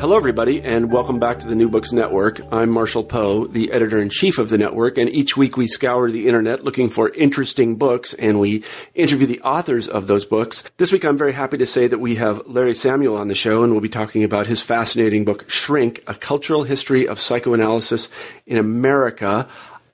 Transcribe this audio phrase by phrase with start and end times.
[0.00, 2.40] Hello, everybody, and welcome back to the New Books Network.
[2.50, 6.10] I'm Marshall Poe, the editor in chief of the network, and each week we scour
[6.10, 10.64] the internet looking for interesting books and we interview the authors of those books.
[10.78, 13.62] This week I'm very happy to say that we have Larry Samuel on the show,
[13.62, 18.08] and we'll be talking about his fascinating book, Shrink A Cultural History of Psychoanalysis
[18.46, 19.46] in America.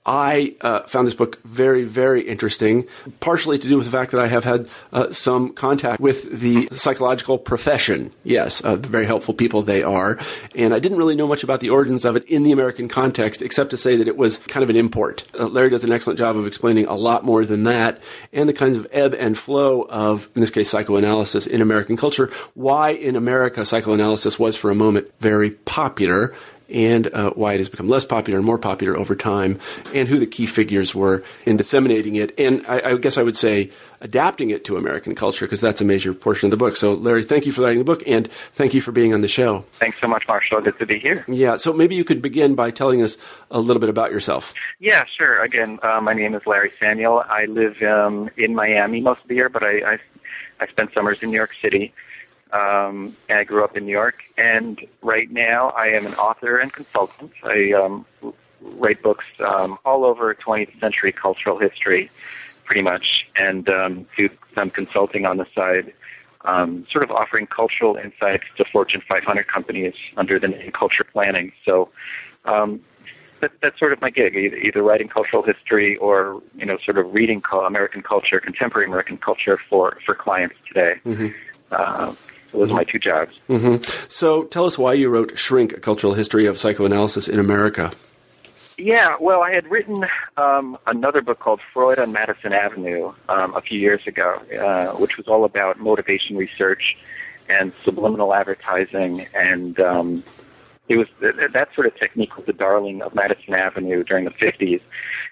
[0.07, 2.87] I uh, found this book very, very interesting,
[3.19, 6.69] partially to do with the fact that I have had uh, some contact with the
[6.71, 8.13] psychological profession.
[8.23, 10.19] Yes, uh, very helpful people they are.
[10.55, 13.43] And I didn't really know much about the origins of it in the American context,
[13.43, 15.25] except to say that it was kind of an import.
[15.37, 18.01] Uh, Larry does an excellent job of explaining a lot more than that,
[18.33, 22.31] and the kinds of ebb and flow of, in this case, psychoanalysis in American culture,
[22.55, 26.33] why in America psychoanalysis was for a moment very popular
[26.69, 29.59] and uh, why it has become less popular and more popular over time,
[29.95, 33.37] and who the key figures were in disseminating it, and I, I guess I would
[33.37, 33.71] say
[34.01, 36.77] adapting it to American culture, because that's a major portion of the book.
[36.77, 39.29] So, Larry, thank you for writing the book, and thank you for being on the
[39.29, 39.65] show.
[39.75, 40.61] Thanks so much, Marshall.
[40.61, 41.25] Good to be here.
[41.29, 43.17] Yeah, so maybe you could begin by telling us
[43.51, 44.53] a little bit about yourself.
[44.79, 45.43] Yeah, sure.
[45.43, 47.25] Again, uh, my name is Larry Samuel.
[47.29, 49.99] I live um, in Miami most of the year, but I, I,
[50.61, 51.95] I spend summers in New York City.
[52.57, 56.59] Um, and I grew up in New York, and right now I am an author
[56.59, 57.33] and consultant.
[57.43, 58.07] I um,
[58.63, 62.11] write books um, all over 20th century cultural history,
[62.65, 65.93] pretty much, and um, do some consulting on the side,
[66.47, 71.53] um, sort of offering cultural insights to Fortune 500 companies under the name Culture Planning.
[71.65, 71.91] So
[72.47, 72.81] um,
[73.41, 76.97] that, that's sort of my gig, either, either writing cultural history or you know, sort
[76.97, 80.95] of reading American culture, contemporary American culture for for clients today.
[81.05, 81.29] Mm-hmm.
[81.71, 82.15] Uh,
[82.51, 83.39] so those are my two jobs.
[83.49, 83.83] Mm-hmm.
[84.09, 87.91] So tell us why you wrote Shrink, A Cultural History of Psychoanalysis in America.
[88.79, 90.05] Yeah, well, I had written
[90.37, 95.17] um, another book called Freud on Madison Avenue um, a few years ago, uh, which
[95.17, 96.97] was all about motivation research
[97.49, 100.25] and subliminal advertising, and um,
[100.89, 104.81] it was that sort of technique was the darling of Madison Avenue during the 50s.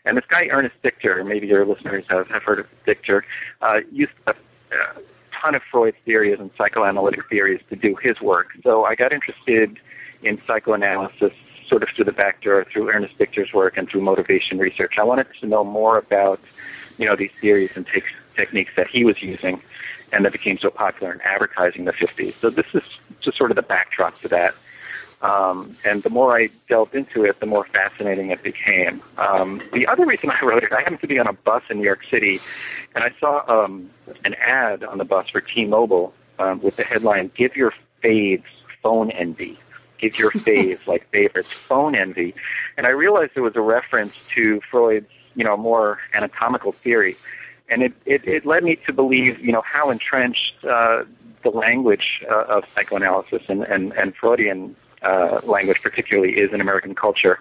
[0.04, 3.24] And this guy Ernest Dichter, maybe your listeners have, have heard of Dichter,
[3.60, 4.34] uh, used a, uh,
[5.44, 8.48] ton of Freud's theories and psychoanalytic theories to do his work.
[8.62, 9.78] So I got interested
[10.22, 11.32] in psychoanalysis
[11.68, 14.94] sort of through the back door through Ernest Dichter's work and through motivation research.
[14.98, 16.40] I wanted to know more about,
[16.98, 18.02] you know, these theories and te-
[18.36, 19.62] techniques that he was using
[20.12, 22.34] and that became so popular in advertising in the 50s.
[22.40, 22.84] So this is
[23.20, 24.54] just sort of the backdrop to that.
[25.24, 29.02] Um, and the more I delved into it, the more fascinating it became.
[29.16, 31.78] Um, the other reason I wrote it, I happened to be on a bus in
[31.78, 32.40] New York City,
[32.94, 33.88] and I saw um,
[34.26, 38.44] an ad on the bus for T-Mobile um, with the headline "Give your faves
[38.82, 39.58] phone envy."
[39.98, 42.34] Give your faves like favorites phone envy,
[42.76, 47.16] and I realized it was a reference to Freud's, you know, more anatomical theory,
[47.70, 50.64] and it it, it led me to believe, you know, how entrenched.
[50.68, 51.04] Uh,
[51.42, 56.94] the language uh, of psychoanalysis and, and, and Freudian uh, language, particularly, is in American
[56.94, 57.38] culture.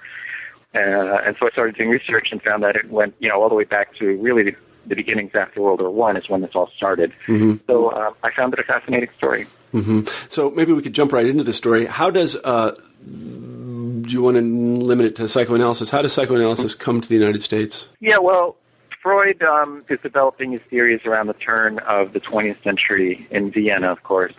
[0.75, 3.49] Uh, and so I started doing research and found that it went, you know, all
[3.49, 4.55] the way back to really the,
[4.87, 7.13] the beginnings after World War One is when this all started.
[7.27, 7.55] Mm-hmm.
[7.67, 9.45] So uh, I found it a fascinating story.
[9.73, 10.01] Mm-hmm.
[10.29, 11.85] So maybe we could jump right into the story.
[11.85, 12.75] How does uh,
[13.05, 15.89] do you want to limit it to psychoanalysis?
[15.89, 17.89] How does psychoanalysis come to the United States?
[17.99, 18.57] Yeah, well,
[19.01, 23.91] Freud um, is developing his theories around the turn of the 20th century in Vienna,
[23.91, 24.33] of course.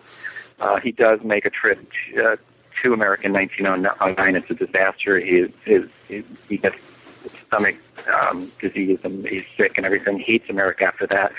[0.59, 1.79] Uh, he does make a trip
[2.17, 2.35] uh,
[2.85, 4.35] to America in 1909.
[4.35, 5.19] It's a disaster.
[5.19, 6.77] He is, he, he gets
[7.47, 10.19] stomach um, disease and he's sick and everything.
[10.19, 11.31] He hates America after that.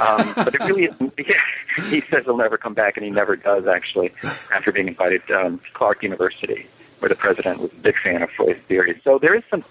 [0.00, 1.14] Um, but it really isn't.
[1.18, 4.12] Yeah, he says he'll never come back, and he never does actually.
[4.52, 6.66] After being invited um, to Clark University,
[6.98, 9.64] where the president was a big fan of Freud's theories, so there is some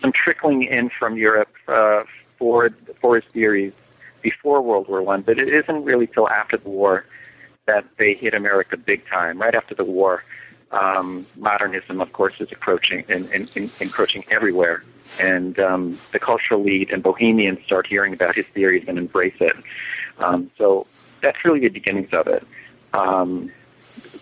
[0.00, 2.04] some trickling in from Europe uh,
[2.38, 3.72] for for his theories
[4.22, 7.04] before World War One, but it isn't really till after the war
[7.66, 9.38] that they hit America big time.
[9.38, 10.24] Right after the war,
[10.70, 14.82] um, modernism, of course, is approaching and, and, and encroaching everywhere.
[15.18, 19.56] And um, the cultural elite and bohemians start hearing about his theories and embrace it.
[20.18, 20.86] Um, so
[21.22, 22.46] that's really the beginnings of it.
[22.92, 23.50] Um,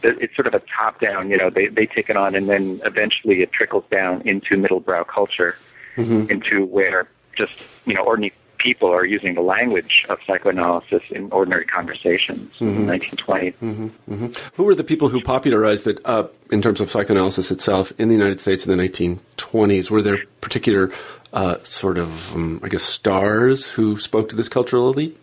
[0.02, 2.80] it's sort of a top down, you know, they, they take it on and then
[2.84, 5.56] eventually it trickles down into middle brow culture,
[5.96, 6.30] mm-hmm.
[6.30, 7.54] into where just,
[7.84, 8.32] you know, ordinary
[8.66, 12.66] people are using the language of psychoanalysis in ordinary conversations mm-hmm.
[12.66, 13.54] in the 1920s.
[13.62, 13.86] Mm-hmm.
[14.12, 14.26] Mm-hmm.
[14.56, 18.14] Who were the people who popularized it uh, in terms of psychoanalysis itself in the
[18.16, 19.88] United States in the 1920s?
[19.88, 20.90] Were there particular
[21.32, 25.16] uh, sort of, um, I guess, stars who spoke to this cultural elite?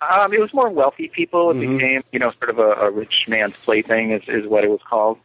[0.00, 1.50] Um, it was more wealthy people.
[1.50, 1.76] It mm-hmm.
[1.76, 4.80] became, you know, sort of a, a rich man's plaything, is, is what it was
[4.88, 5.18] called.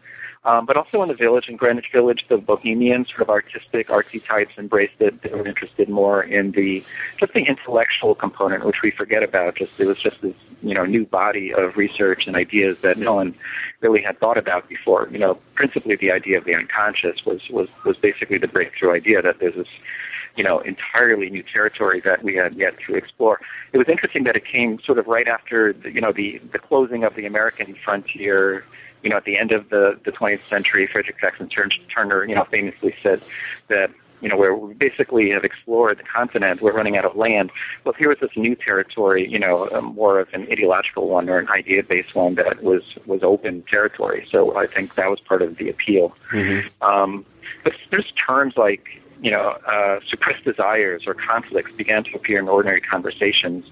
[0.46, 4.24] Um, but also in the village, in Greenwich Village, the bohemian sort of artistic, artsy
[4.24, 5.22] types embraced it.
[5.22, 6.84] They were interested more in the
[7.18, 9.56] just the intellectual component, which we forget about.
[9.56, 13.14] Just it was just this you know new body of research and ideas that no
[13.16, 13.36] one
[13.80, 15.08] really had thought about before.
[15.12, 19.22] You know, principally the idea of the unconscious was was was basically the breakthrough idea
[19.22, 19.68] that there's this
[20.36, 23.40] you know, entirely new territory that we had yet to explore.
[23.72, 26.58] It was interesting that it came sort of right after, the, you know, the, the
[26.58, 28.66] closing of the American frontier,
[29.04, 32.46] you know, at the end of the, the 20th century, Frederick Jackson Turner, you know,
[32.50, 33.22] famously said
[33.68, 33.92] that,
[34.22, 37.52] you know, where we basically have explored the continent, we're running out of land.
[37.84, 41.50] Well, here was this new territory, you know, more of an ideological one or an
[41.50, 44.26] idea-based one that was was open territory.
[44.32, 46.16] So I think that was part of the appeal.
[46.32, 46.84] Mm-hmm.
[46.84, 47.26] Um,
[47.66, 52.50] but there's terms like you know, uh, suppressed desires or conflicts began to appear in
[52.50, 53.66] ordinary conversations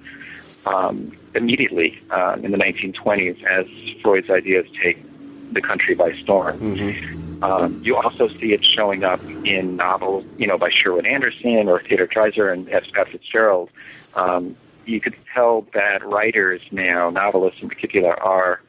[0.66, 3.66] um, immediately uh, in the 1920s as
[4.02, 5.04] Freud's ideas take
[5.52, 6.60] the country by storm.
[6.60, 7.44] Mm-hmm.
[7.44, 11.82] Um, you also see it showing up in novels, you know, by Sherwood Anderson or
[11.82, 12.86] Theodore Dreiser and F.
[12.88, 13.70] Scott Fitzgerald.
[14.16, 14.56] Um,
[14.86, 18.62] you could tell that writers now, novelists in particular, are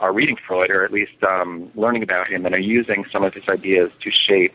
[0.00, 3.34] are reading Freud or at least um, learning about him and are using some of
[3.34, 4.54] his ideas to shape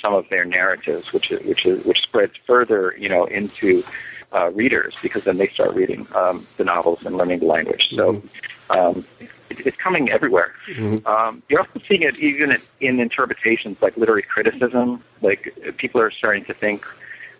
[0.00, 3.84] some of their narratives, which is, which is, which spreads further, you know, into
[4.32, 7.90] uh, readers because then they start reading um, the novels and learning the language.
[7.94, 8.72] So mm-hmm.
[8.72, 9.04] um,
[9.50, 10.54] it, it's coming everywhere.
[10.68, 11.06] Mm-hmm.
[11.06, 15.02] Um, you're also seeing it even in interpretations like literary criticism.
[15.20, 16.86] Like people are starting to think,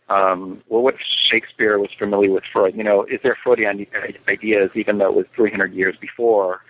[0.08, 2.74] um, well, what if Shakespeare was familiar with Freud?
[2.74, 3.86] You know, is there Freudian
[4.28, 6.60] ideas even though it was 300 years before?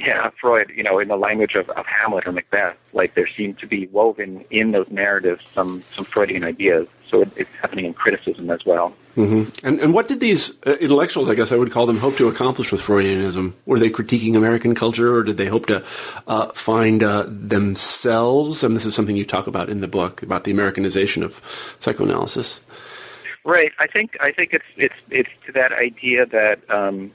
[0.00, 3.54] Yeah, Freud, you know, in the language of, of Hamlet or Macbeth, like there seem
[3.54, 6.86] to be woven in those narratives some, some Freudian ideas.
[7.10, 8.94] So it, it's happening in criticism as well.
[9.16, 9.66] Mm-hmm.
[9.66, 12.28] And, and what did these uh, intellectuals, I guess I would call them, hope to
[12.28, 13.54] accomplish with Freudianism?
[13.66, 15.84] Were they critiquing American culture or did they hope to
[16.28, 18.62] uh, find uh, themselves?
[18.62, 21.40] And this is something you talk about in the book about the Americanization of
[21.80, 22.60] psychoanalysis.
[23.44, 23.72] Right.
[23.78, 27.12] I think I think it's it's it's to that idea that um,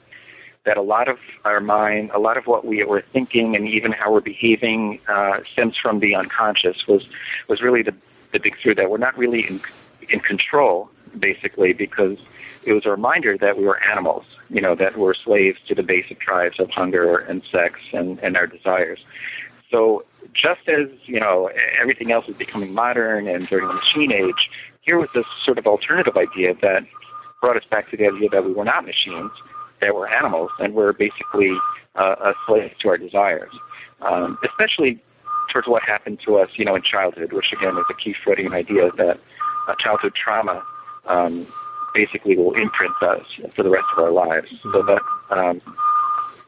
[0.64, 3.92] that a lot of our mind, a lot of what we were thinking, and even
[3.92, 6.86] how we're behaving uh, stems from the unconscious.
[6.86, 7.06] Was
[7.48, 7.94] was really the
[8.32, 9.60] the big through that we're not really in
[10.08, 12.18] in control, basically, because
[12.64, 14.24] it was a reminder that we were animals.
[14.50, 18.36] You know, that we're slaves to the basic drives of hunger and sex and and
[18.36, 19.00] our desires.
[19.70, 24.50] So just as you know everything else is becoming modern and during the machine age,
[24.80, 26.84] here was this sort of alternative idea that
[27.40, 29.30] brought us back to the idea that we were not machines
[29.80, 31.52] that we're animals and we're basically
[31.96, 33.52] uh, a slave to our desires,
[34.02, 35.02] um, especially
[35.52, 38.52] towards what happened to us, you know, in childhood, which again is a key Freudian
[38.52, 39.20] idea that
[39.68, 40.62] uh, childhood trauma
[41.06, 41.46] um,
[41.94, 43.24] basically will imprint us
[43.54, 44.48] for the rest of our lives.
[44.62, 45.00] So that
[45.30, 45.62] um,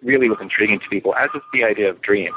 [0.02, 2.34] really was intriguing to people, as is the idea of dreams.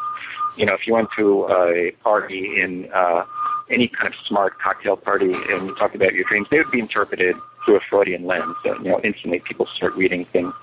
[0.57, 3.23] You know, if you went to a party in uh,
[3.69, 6.79] any kind of smart cocktail party and you talked about your dreams, they would be
[6.79, 7.35] interpreted
[7.65, 8.55] through a Freudian lens.
[8.63, 10.53] So, you know, instantly people start reading things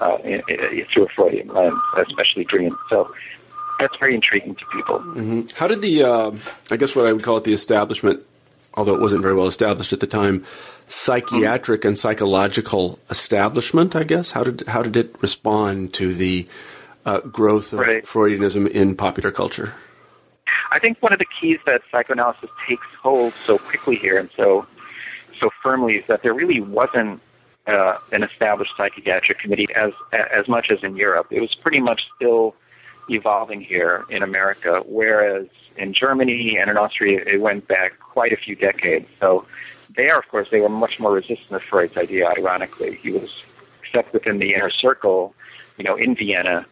[0.00, 0.18] uh,
[0.92, 2.76] through a Freudian lens, especially dreams.
[2.90, 3.12] So
[3.78, 4.98] that's very intriguing to people.
[4.98, 5.56] Mm-hmm.
[5.56, 6.32] How did the, uh,
[6.70, 8.22] I guess what I would call it the establishment,
[8.74, 10.44] although it wasn't very well established at the time,
[10.86, 11.88] psychiatric mm-hmm.
[11.88, 16.46] and psychological establishment, I guess, how did, how did it respond to the
[17.04, 18.04] uh, growth of right.
[18.04, 19.74] Freudianism in popular culture?
[20.70, 24.66] I think one of the keys that psychoanalysis takes hold so quickly here and so
[25.40, 27.20] so firmly is that there really wasn't
[27.66, 31.26] uh, an established psychiatric committee as as much as in Europe.
[31.30, 32.54] It was pretty much still
[33.08, 38.36] evolving here in America, whereas in Germany and in Austria it went back quite a
[38.36, 39.06] few decades.
[39.20, 39.46] So
[39.94, 42.28] there, of course, they were much more resistant to Freud's idea.
[42.36, 43.42] Ironically, he was
[43.82, 45.34] except within the inner circle,
[45.78, 46.66] you know, in Vienna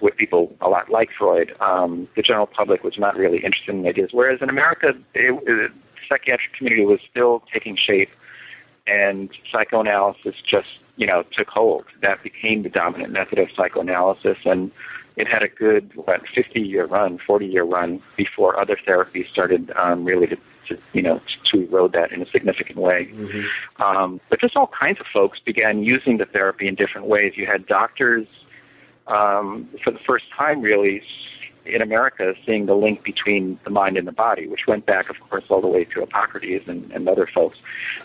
[0.00, 1.54] with people a lot like Freud.
[1.60, 5.44] Um, the general public was not really interested in ideas, whereas in America, it, it,
[5.44, 5.68] the
[6.08, 8.10] psychiatric community was still taking shape
[8.86, 11.84] and psychoanalysis just you know took hold.
[12.02, 14.70] That became the dominant method of psychoanalysis, and
[15.16, 19.72] it had a good what 50 year run, 40 year run before other therapies started
[19.76, 20.36] um, really to,
[20.68, 21.20] to you know
[21.52, 23.08] to erode that in a significant way.
[23.12, 23.82] Mm-hmm.
[23.82, 27.32] Um, but just all kinds of folks began using the therapy in different ways.
[27.36, 28.26] You had doctors
[29.06, 31.02] um, for the first time really
[31.66, 35.18] in America seeing the link between the mind and the body, which went back, of
[35.20, 37.58] course, all the way to Hippocrates and, and other folks.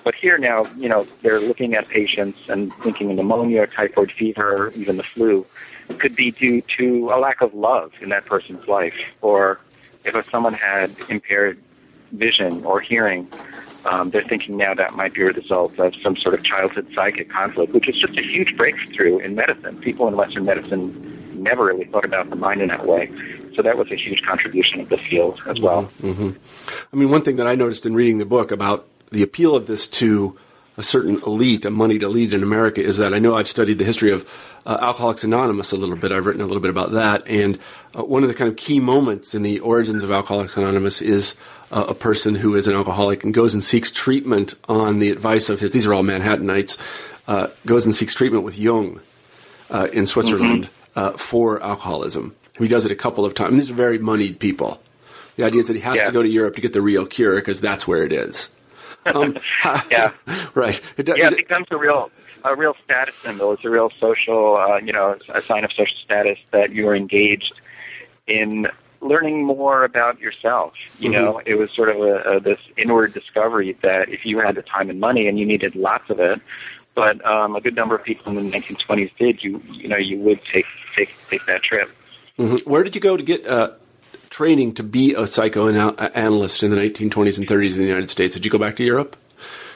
[0.03, 4.97] But here now, you know, they're looking at patients and thinking pneumonia, typhoid fever, even
[4.97, 5.45] the flu
[5.99, 9.59] could be due to a lack of love in that person's life, or
[10.05, 11.59] if someone had impaired
[12.13, 13.27] vision or hearing,
[13.85, 17.29] um, they're thinking now that might be a result of some sort of childhood psychic
[17.29, 19.77] conflict, which is just a huge breakthrough in medicine.
[19.77, 23.11] People in Western medicine never really thought about the mind in that way.
[23.55, 25.91] So that was a huge contribution of the field as well.
[26.01, 26.31] Mm-hmm.
[26.93, 29.67] I mean, one thing that I noticed in reading the book about the appeal of
[29.67, 30.37] this to
[30.77, 33.83] a certain elite, a moneyed elite in America, is that I know I've studied the
[33.83, 34.29] history of
[34.65, 36.11] uh, Alcoholics Anonymous a little bit.
[36.11, 37.59] I've written a little bit about that, and
[37.97, 41.35] uh, one of the kind of key moments in the origins of Alcoholics Anonymous is
[41.71, 45.49] uh, a person who is an alcoholic and goes and seeks treatment on the advice
[45.49, 45.71] of his.
[45.71, 46.77] These are all Manhattanites.
[47.27, 48.99] Uh, goes and seeks treatment with Jung
[49.69, 51.15] uh, in Switzerland mm-hmm.
[51.17, 52.35] for alcoholism.
[52.57, 53.55] He does it a couple of times.
[53.55, 54.81] These are very moneyed people.
[55.35, 56.05] The idea is that he has yeah.
[56.05, 58.49] to go to Europe to get the real cure because that's where it is.
[59.05, 59.37] Um,
[59.89, 60.11] yeah,
[60.53, 60.81] right.
[60.97, 62.11] It, yeah, it, it becomes a real
[62.43, 63.53] a real status symbol.
[63.53, 66.95] It's a real social, uh, you know, a sign of social status that you are
[66.95, 67.53] engaged
[68.27, 68.67] in
[69.01, 70.73] learning more about yourself.
[70.99, 71.21] You mm-hmm.
[71.21, 74.61] know, it was sort of a, a, this inward discovery that if you had the
[74.61, 76.39] time and money and you needed lots of it,
[76.95, 80.19] but um, a good number of people in the 1920s did, you you know, you
[80.19, 80.65] would take
[80.95, 81.89] take take that trip.
[82.37, 82.69] Mm-hmm.
[82.69, 83.71] Where did you go to get uh,
[84.29, 88.33] training to be a psychoanalyst in the 1920s and 30s in the United States?
[88.33, 89.15] Did you go back to Europe?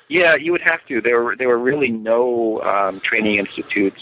[0.08, 1.01] Yeah, you would have to.
[1.01, 4.01] There were there were really no um, training institutes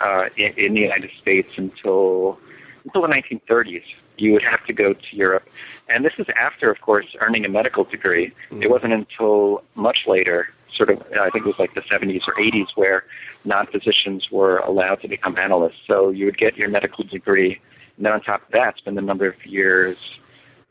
[0.00, 2.38] uh, in, in the United States until
[2.84, 3.82] until the 1930s.
[4.20, 5.48] You would have to go to Europe,
[5.88, 8.32] and this is after, of course, earning a medical degree.
[8.50, 8.62] Mm.
[8.62, 12.34] It wasn't until much later, sort of, I think it was like the 70s or
[12.34, 13.04] 80s, where
[13.44, 15.80] non-physicians were allowed to become analysts.
[15.86, 17.60] So you would get your medical degree,
[17.96, 20.18] and then on top of that, spend a number of years,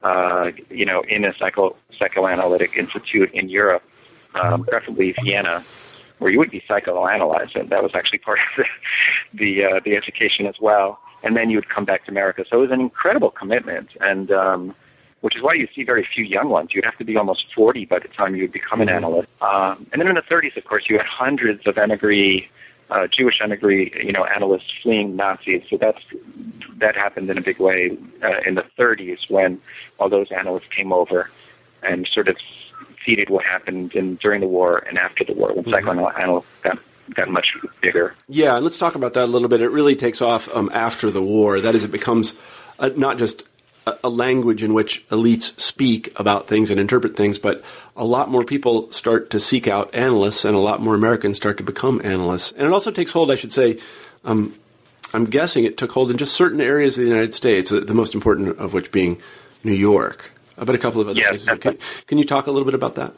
[0.03, 3.83] uh, you know, in a psycho psychoanalytic institute in Europe
[4.35, 5.63] um, preferably Vienna,
[6.19, 8.65] where you would be psychoanalyzed, and that was actually part of the
[9.33, 10.99] the, uh, the education as well.
[11.23, 12.45] And then you would come back to America.
[12.49, 14.75] So it was an incredible commitment, and um,
[15.21, 16.69] which is why you see very few young ones.
[16.73, 18.97] You'd have to be almost 40 by the time you would become an mm-hmm.
[18.97, 19.29] analyst.
[19.41, 22.47] Um, and then in the 30s, of course, you had hundreds of emigre,
[22.89, 23.71] uh, Jewish emigre,
[24.03, 25.63] you know, analysts fleeing Nazis.
[25.69, 26.01] So that's
[26.77, 29.59] that happened in a big way uh, in the 30s when
[29.99, 31.29] all those analysts came over
[31.83, 32.37] and sort of
[33.09, 35.73] preceded what happened in, during the war and after the war when mm-hmm.
[35.73, 36.77] psychoanalysis got
[37.15, 37.47] got much
[37.81, 38.15] bigger.
[38.27, 39.61] Yeah, and let's talk about that a little bit.
[39.61, 41.59] It really takes off um, after the war.
[41.59, 42.35] That is, it becomes
[42.79, 43.47] uh, not just
[43.87, 47.63] a, a, language in which elites speak about things and interpret things, but
[47.95, 51.57] a lot more people start to seek out analysts, and a lot more Americans start
[51.57, 52.51] to become analysts.
[52.51, 53.79] And it also takes hold, I should say.
[54.23, 54.55] Um,
[55.13, 58.13] I'm guessing it took hold in just certain areas of the United States, the most
[58.13, 59.19] important of which being
[59.63, 60.33] New York
[60.65, 61.49] but a couple of other yeah, places.
[61.59, 63.13] Can, can, you talk a little bit about that?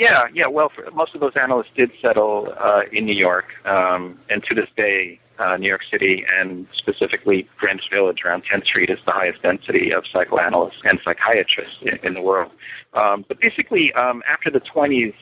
[0.00, 0.46] Yeah, yeah.
[0.46, 4.54] Well, for, most of those analysts did settle uh, in New York, um, and to
[4.54, 9.12] this day, uh, New York City and specifically Greenwich Village around 10th Street is the
[9.12, 12.50] highest density of psychoanalysts and psychiatrists in, in the world.
[12.94, 15.14] Um, but basically, um, after the 20s,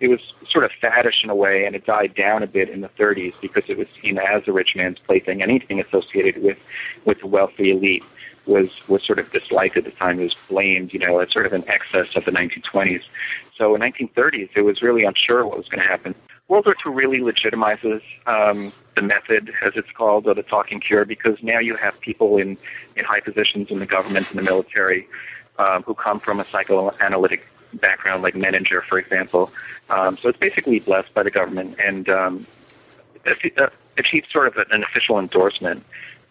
[0.00, 0.20] it was
[0.50, 3.34] sort of faddish in a way, and it died down a bit in the 30s
[3.40, 5.42] because it was seen as a rich man's plaything.
[5.42, 6.58] Anything associated with
[7.06, 8.04] with the wealthy elite
[8.46, 10.20] was was sort of disliked at the time.
[10.20, 13.02] It was blamed, you know, as sort of an excess of the 1920s.
[13.58, 16.14] So in 1930s, it was really unsure what was going to happen.
[16.46, 21.04] World War II really legitimizes um, the method, as it's called, or the talking cure,
[21.04, 22.56] because now you have people in
[22.96, 25.06] in high positions in the government and the military
[25.58, 29.50] um, who come from a psychoanalytic background, like Menninger, for example.
[29.90, 32.46] Um, so it's basically blessed by the government and um,
[33.98, 35.84] achieved sort of an official endorsement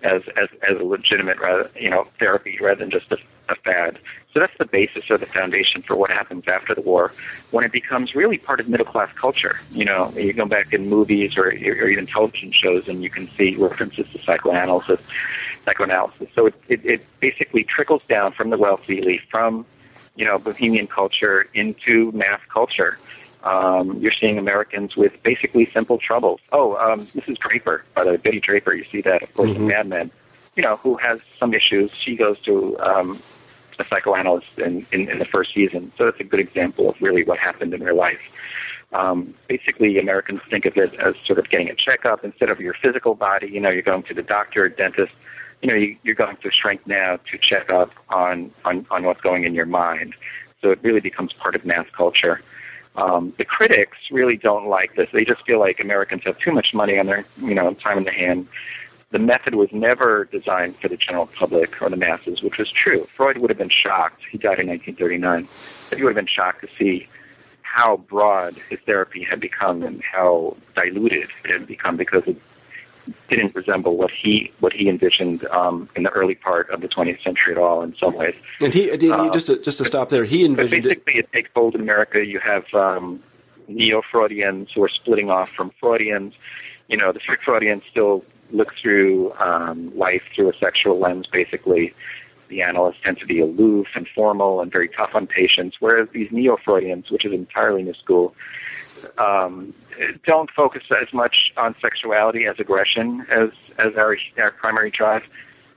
[0.03, 3.17] as as as a legitimate rather you know therapy rather than just a,
[3.49, 3.99] a fad.
[4.33, 7.11] So that's the basis or the foundation for what happens after the war,
[7.49, 9.59] when it becomes really part of middle class culture.
[9.71, 13.27] You know, you go back in movies or, or even television shows, and you can
[13.31, 14.99] see references to psychoanalysis.
[15.65, 16.27] Psychoanalysis.
[16.35, 19.65] So it, it, it basically trickles down from the wealthy from
[20.15, 22.97] you know bohemian culture into mass culture
[23.43, 26.39] um, you're seeing Americans with basically simple troubles.
[26.51, 27.37] Oh, um, Mrs.
[27.37, 29.61] Draper, by the way, Betty Draper, you see that, of course, mm-hmm.
[29.61, 30.11] in Mad Men,
[30.55, 31.91] you know, who has some issues.
[31.93, 33.21] She goes to um,
[33.79, 35.91] a psychoanalyst in, in, in the first season.
[35.97, 38.19] So that's a good example of really what happened in her life.
[38.93, 42.73] Um, basically, Americans think of it as sort of getting a checkup instead of your
[42.73, 43.47] physical body.
[43.47, 45.13] You know, you're going to the doctor or dentist.
[45.61, 49.21] You know, you, you're going to shrink Now to check up on, on, on what's
[49.21, 50.15] going in your mind.
[50.61, 52.41] So it really becomes part of mass culture.
[52.97, 55.07] Um, the critics really don't like this.
[55.13, 58.03] They just feel like Americans have too much money on their, you know, time in
[58.03, 58.47] the hand.
[59.11, 63.07] The method was never designed for the general public or the masses, which was true.
[63.15, 64.23] Freud would have been shocked.
[64.29, 65.47] He died in 1939.
[65.89, 67.07] But he would have been shocked to see
[67.61, 72.41] how broad his therapy had become and how diluted it had become because it
[73.29, 77.21] didn't resemble what he what he envisioned um, in the early part of the 20th
[77.23, 78.35] century at all in some ways.
[78.61, 81.19] And he, he uh, just to, just to stop there, he envisioned basically it.
[81.19, 82.25] it takes hold in America.
[82.25, 83.23] You have um,
[83.67, 86.33] neo-Freudians who are splitting off from Freudians.
[86.87, 91.93] You know, the strict Freudians still look through um, life through a sexual lens, basically.
[92.49, 96.31] the analysts tend to be aloof and formal and very tough on patients, whereas these
[96.31, 98.33] neo-Freudians, which is entirely new school,
[99.17, 99.73] um,
[100.25, 105.23] don't focus as much on sexuality as aggression as as our our primary drive.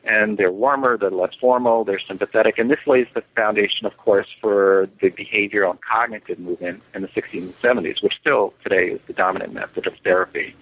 [0.02, 4.28] And they're warmer, they're less formal, they're sympathetic, and this lays the foundation, of course,
[4.40, 9.00] for the behavioral and cognitive movement in the 60s and 70s, which still today is
[9.06, 10.54] the dominant method of therapy.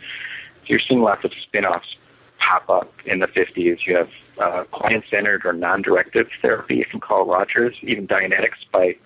[0.62, 1.94] So you're seeing lots of spin-offs
[2.38, 3.86] pop up in the 50s.
[3.86, 4.10] You have
[4.40, 8.96] uh, client-centered or non-directive therapy from Carl Rogers, even Dianetics by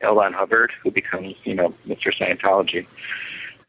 [0.00, 0.14] L.
[0.14, 2.12] Ron Hubbard, who becomes, you know, Mr.
[2.12, 2.86] Scientology.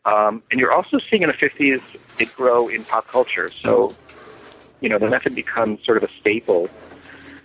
[0.06, 1.82] Um, and you're also seeing in the 50s
[2.20, 3.52] it grow in pop culture.
[3.62, 3.96] So,
[4.82, 6.70] you know, the method becomes sort of a staple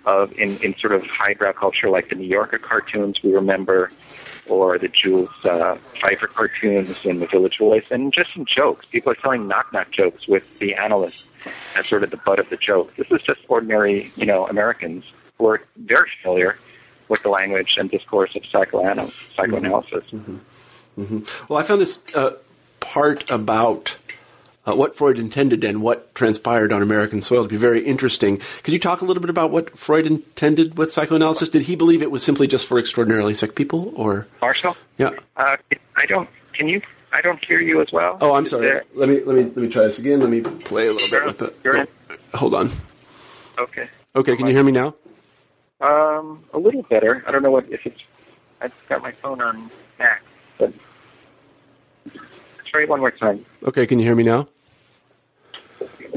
[0.07, 3.91] of in, in sort of highbrow culture like the New Yorker cartoons we remember,
[4.47, 8.87] or the Jules uh, Feiffer cartoons in the Village Voice, and just some jokes.
[8.87, 11.25] People are telling knock-knock jokes with the analyst
[11.75, 12.95] as sort of the butt of the joke.
[12.97, 15.05] This is just ordinary, you know, Americans
[15.39, 16.59] who are very familiar
[17.09, 19.21] with the language and discourse of psychoanalysis.
[19.37, 20.05] psychoanalysis.
[20.13, 20.37] Mm-hmm.
[20.99, 21.47] Mm-hmm.
[21.49, 22.33] Well, I found this uh,
[22.81, 23.97] part about
[24.67, 28.41] uh, what Freud intended and what transpired on American soil to be very interesting.
[28.63, 31.49] Could you talk a little bit about what Freud intended with psychoanalysis?
[31.49, 34.77] Did he believe it was simply just for extraordinarily sick people, or Marshall?
[34.99, 35.57] Yeah, uh,
[35.97, 36.29] I don't.
[36.55, 36.81] Can you?
[37.13, 38.19] I don't hear you as well.
[38.21, 38.67] Oh, I'm sorry.
[38.67, 38.85] There...
[38.95, 40.21] Let me let me let me try this again.
[40.21, 41.89] Let me play a little bit with the.
[42.33, 42.71] Oh, hold on.
[43.59, 43.89] Okay.
[44.17, 44.37] Okay.
[44.37, 44.95] Can you hear me now?
[45.85, 47.23] Um, a little better.
[47.27, 48.01] I don't know what if it's.
[48.63, 50.23] I've got my phone on back,
[50.57, 50.73] but
[52.65, 53.45] try it one more time.
[53.65, 54.49] Okay, can you hear me now?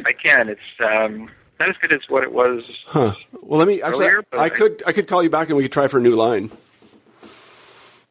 [0.06, 0.48] I can.
[0.48, 2.64] It's um, not as good as what it was.
[2.86, 3.14] Huh.
[3.42, 4.06] Well, let me actually.
[4.06, 6.02] Earlier, I, I could I could call you back and we could try for a
[6.02, 6.50] new line.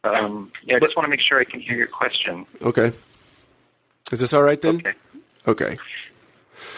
[0.04, 2.44] Um, yeah, I but, just want to make sure I can hear your question.
[2.60, 2.92] Okay.
[4.12, 4.76] Is this all right then?
[4.76, 4.92] Okay.
[5.48, 5.78] Okay.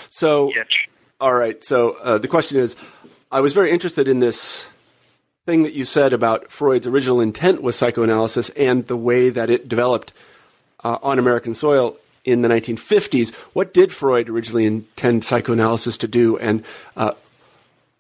[0.09, 0.53] So.
[0.55, 0.67] Yes.
[1.21, 1.65] All right.
[1.65, 2.77] So uh, the question is,
[3.31, 4.67] I was very interested in this
[5.45, 9.69] thing that you said about Freud's original intent with psychoanalysis and the way that it
[9.69, 10.15] developed
[10.83, 13.35] uh, on American soil in the 1950s.
[13.53, 16.65] What did Freud originally intend psychoanalysis to do, and
[16.97, 17.13] uh,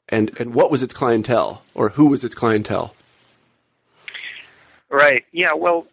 [0.09, 2.95] and and what was its clientele, or who was its clientele?
[4.89, 5.27] Right.
[5.33, 5.53] Yeah.
[5.53, 5.87] Well,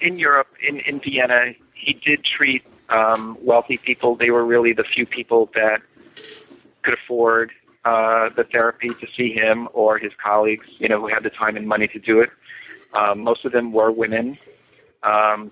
[0.00, 4.16] in Europe, in in Vienna, he did treat um, wealthy people.
[4.16, 5.80] They were really the few people that
[6.82, 7.52] could afford
[7.84, 10.66] uh, the therapy to see him or his colleagues.
[10.78, 12.30] You know, who had the time and money to do it.
[12.92, 14.38] Um, most of them were women.
[15.02, 15.50] Um,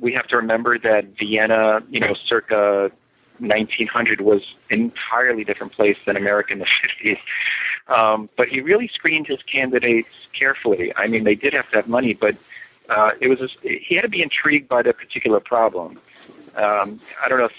[0.00, 2.90] we have to remember that Vienna, you know, circa
[3.38, 6.66] 1900 was an entirely different place than America in the
[7.04, 7.18] 50s.
[7.88, 10.92] Um, but he really screened his candidates carefully.
[10.96, 12.36] I mean, they did have to have money, but
[12.88, 15.98] uh, it was a, he had to be intrigued by the particular problem.
[16.56, 17.52] Um, I don't know if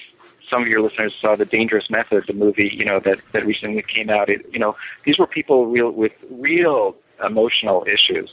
[0.50, 3.84] some of your listeners saw the Dangerous Method, the movie, you know, that that recently
[3.84, 4.30] came out.
[4.30, 8.30] It, you know, these were people real with real emotional issues.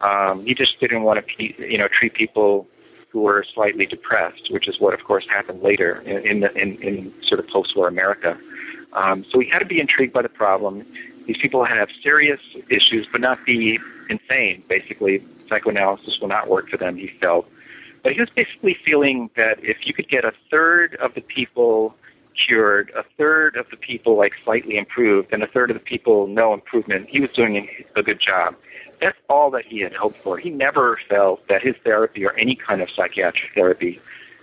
[0.00, 2.66] Um, he just didn't want to, you know, treat people
[3.10, 6.76] who were slightly depressed, which is what, of course, happened later in, in, the, in,
[6.82, 8.38] in sort of post-war America.
[8.92, 10.84] Um, so he had to be intrigued by the problem.
[11.26, 13.78] These people have serious issues, but not be
[14.08, 14.62] insane.
[14.68, 17.48] Basically, psychoanalysis will not work for them, he felt.
[18.02, 21.94] But he was basically feeling that if you could get a third of the people
[22.46, 26.26] cured, a third of the people like slightly improved, and a third of the people
[26.26, 28.54] no improvement, he was doing a good job.
[29.00, 30.38] That's all that he had hoped for.
[30.38, 34.00] He never felt that his therapy or any kind of psychiatric therapy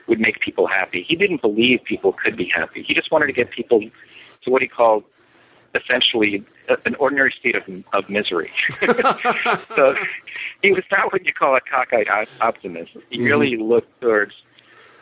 [0.08, 1.04] would make people happy.
[1.04, 2.84] He didn't believe people could be happy.
[2.84, 5.04] He just wanted to get people to what he called
[5.76, 6.44] essentially
[6.86, 8.52] an ordinary state of, of misery.
[9.76, 9.96] so
[10.62, 12.08] he was not what you call a cockeyed
[12.42, 12.92] optimist.
[13.10, 13.26] He mm-hmm.
[13.26, 14.34] really looked towards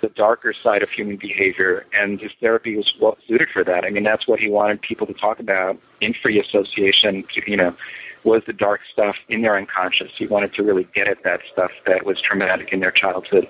[0.02, 3.86] the darker side of human behavior, and his therapy was well suited for that.
[3.86, 7.24] I mean, that's what he wanted people to talk about in free association.
[7.48, 7.76] You know,
[8.24, 10.12] was the dark stuff in their unconscious.
[10.18, 13.48] He wanted to really get at that stuff that was traumatic in their childhood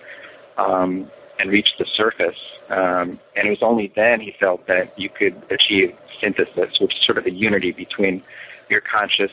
[0.57, 1.09] um,
[1.39, 2.37] and reach the surface.
[2.69, 7.05] Um, and it was only then he felt that you could achieve synthesis, which is
[7.05, 8.23] sort of a unity between
[8.69, 9.31] your conscious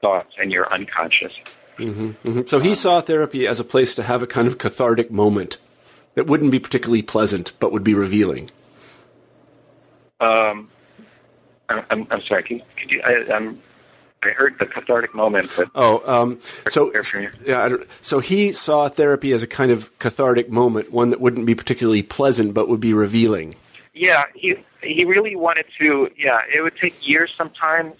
[0.00, 1.32] thoughts and your unconscious.
[1.78, 2.40] Mm-hmm, mm-hmm.
[2.46, 5.58] So he saw therapy as a place to have a kind of cathartic moment
[6.14, 8.50] that wouldn't be particularly pleasant, but would be revealing.
[10.20, 10.68] Um,
[11.68, 12.42] I'm, I'm sorry.
[12.42, 13.00] Could, could you?
[13.02, 13.62] I, I'm
[14.22, 15.50] I heard the cathartic moment.
[15.56, 16.92] But oh, um, so
[17.46, 21.54] yeah, so he saw therapy as a kind of cathartic moment, one that wouldn't be
[21.54, 23.54] particularly pleasant, but would be revealing.
[23.94, 26.10] Yeah, he he really wanted to.
[26.18, 27.94] Yeah, it would take years sometimes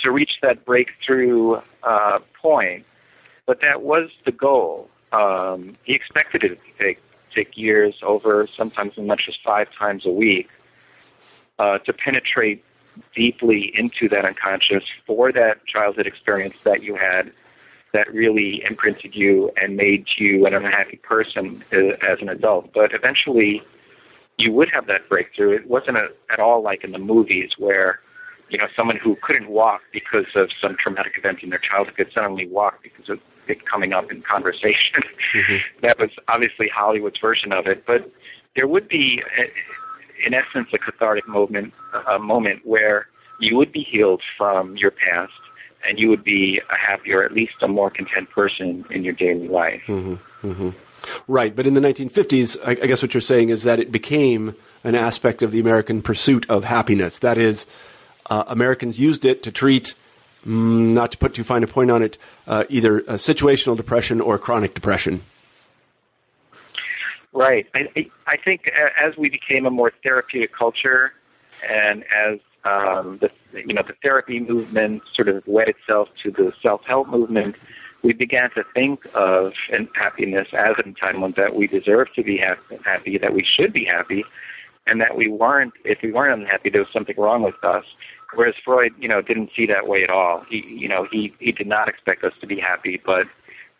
[0.00, 2.84] to reach that breakthrough uh, point,
[3.46, 4.90] but that was the goal.
[5.12, 7.00] Um, he expected it to take
[7.34, 10.50] take years, over sometimes as much as five times a week,
[11.58, 12.62] uh, to penetrate
[13.14, 17.32] deeply into that unconscious for that childhood experience that you had
[17.92, 22.72] that really imprinted you and made you an unhappy person as an adult.
[22.74, 23.62] But eventually,
[24.38, 25.52] you would have that breakthrough.
[25.52, 28.00] It wasn't a, at all like in the movies where,
[28.50, 32.12] you know, someone who couldn't walk because of some traumatic event in their childhood could
[32.12, 35.02] suddenly walk because of it coming up in conversation.
[35.34, 35.56] Mm-hmm.
[35.86, 37.84] that was obviously Hollywood's version of it.
[37.86, 38.10] But
[38.56, 39.22] there would be,
[40.24, 41.72] in essence, a cathartic moment,
[42.08, 43.08] a moment where
[43.40, 45.32] you would be healed from your past
[45.86, 49.48] and you would be a happier, at least a more content person in your daily
[49.48, 49.82] life.
[49.86, 50.70] Mm-hmm, mm-hmm.
[51.28, 54.56] Right, but in the 1950s, I, I, guess what you're saying is that it became
[54.82, 57.18] an aspect of the American pursuit of happiness.
[57.18, 57.66] That is,
[58.30, 59.94] uh, Americans used it to treat,
[60.44, 64.38] mm, not to put too fine a point on it, uh, either situational depression or
[64.38, 65.20] chronic depression.
[67.36, 67.66] Right.
[67.74, 71.12] I, I think as we became a more therapeutic culture,
[71.68, 76.54] and as um, the you know the therapy movement sort of wed itself to the
[76.62, 77.56] self help movement,
[78.02, 79.52] we began to think of
[79.94, 84.24] happiness as an entitlement that we deserve to be happy, that we should be happy,
[84.86, 85.74] and that we weren't.
[85.84, 87.84] If we weren't unhappy, there was something wrong with us.
[88.34, 90.40] Whereas Freud, you know, didn't see that way at all.
[90.48, 92.98] He, you know, he he did not expect us to be happy.
[93.04, 93.26] But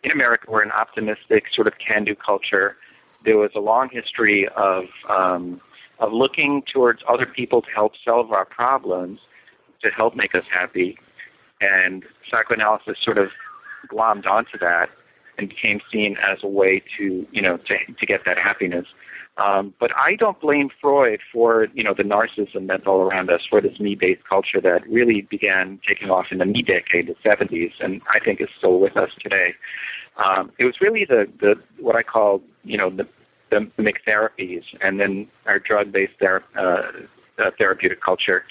[0.03, 2.77] in America, we're an optimistic sort of can-do culture.
[3.25, 5.61] There was a long history of um,
[5.99, 9.19] of looking towards other people to help solve our problems,
[9.81, 10.97] to help make us happy.
[11.59, 13.29] And psychoanalysis sort of
[13.91, 14.89] glommed onto that
[15.37, 18.85] and became seen as a way to, you know, to, to get that happiness.
[19.37, 23.45] Um, but I don't blame Freud for, you know, the narcissism that's all around us,
[23.47, 27.73] for this me-based culture that really began taking off in the me decade, the 70s,
[27.79, 29.53] and I think is still with us today.
[30.17, 33.07] Um, it was really the, the what I call, you know, the
[33.49, 36.91] the, the therapies and then our drug-based ther- uh,
[37.41, 38.45] uh, therapeutic culture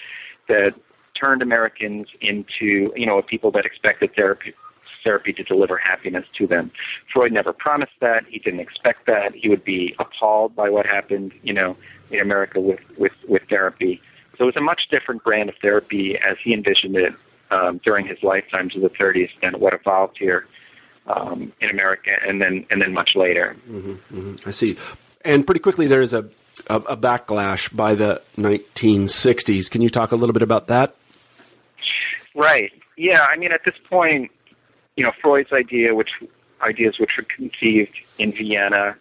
[0.48, 0.74] that
[1.14, 4.54] turned Americans into, you know, people that expected therapy
[5.06, 6.72] therapy to deliver happiness to them.
[7.12, 8.24] Freud never promised that.
[8.28, 9.34] He didn't expect that.
[9.34, 11.76] He would be appalled by what happened, you know,
[12.10, 14.02] in America with, with, with therapy.
[14.36, 17.14] So it was a much different brand of therapy as he envisioned it
[17.50, 20.46] um, during his lifetime to the 30s than what evolved here
[21.06, 23.56] um, in America, and then and then much later.
[23.68, 24.48] Mm-hmm, mm-hmm.
[24.48, 24.76] I see.
[25.24, 26.28] And pretty quickly, there is a,
[26.66, 29.70] a, a backlash by the 1960s.
[29.70, 30.96] Can you talk a little bit about that?
[32.34, 32.72] Right.
[32.96, 33.26] Yeah.
[33.30, 34.30] I mean, at this point,
[34.96, 36.10] you know, Freud's idea, which
[36.62, 38.96] ideas which were conceived in Vienna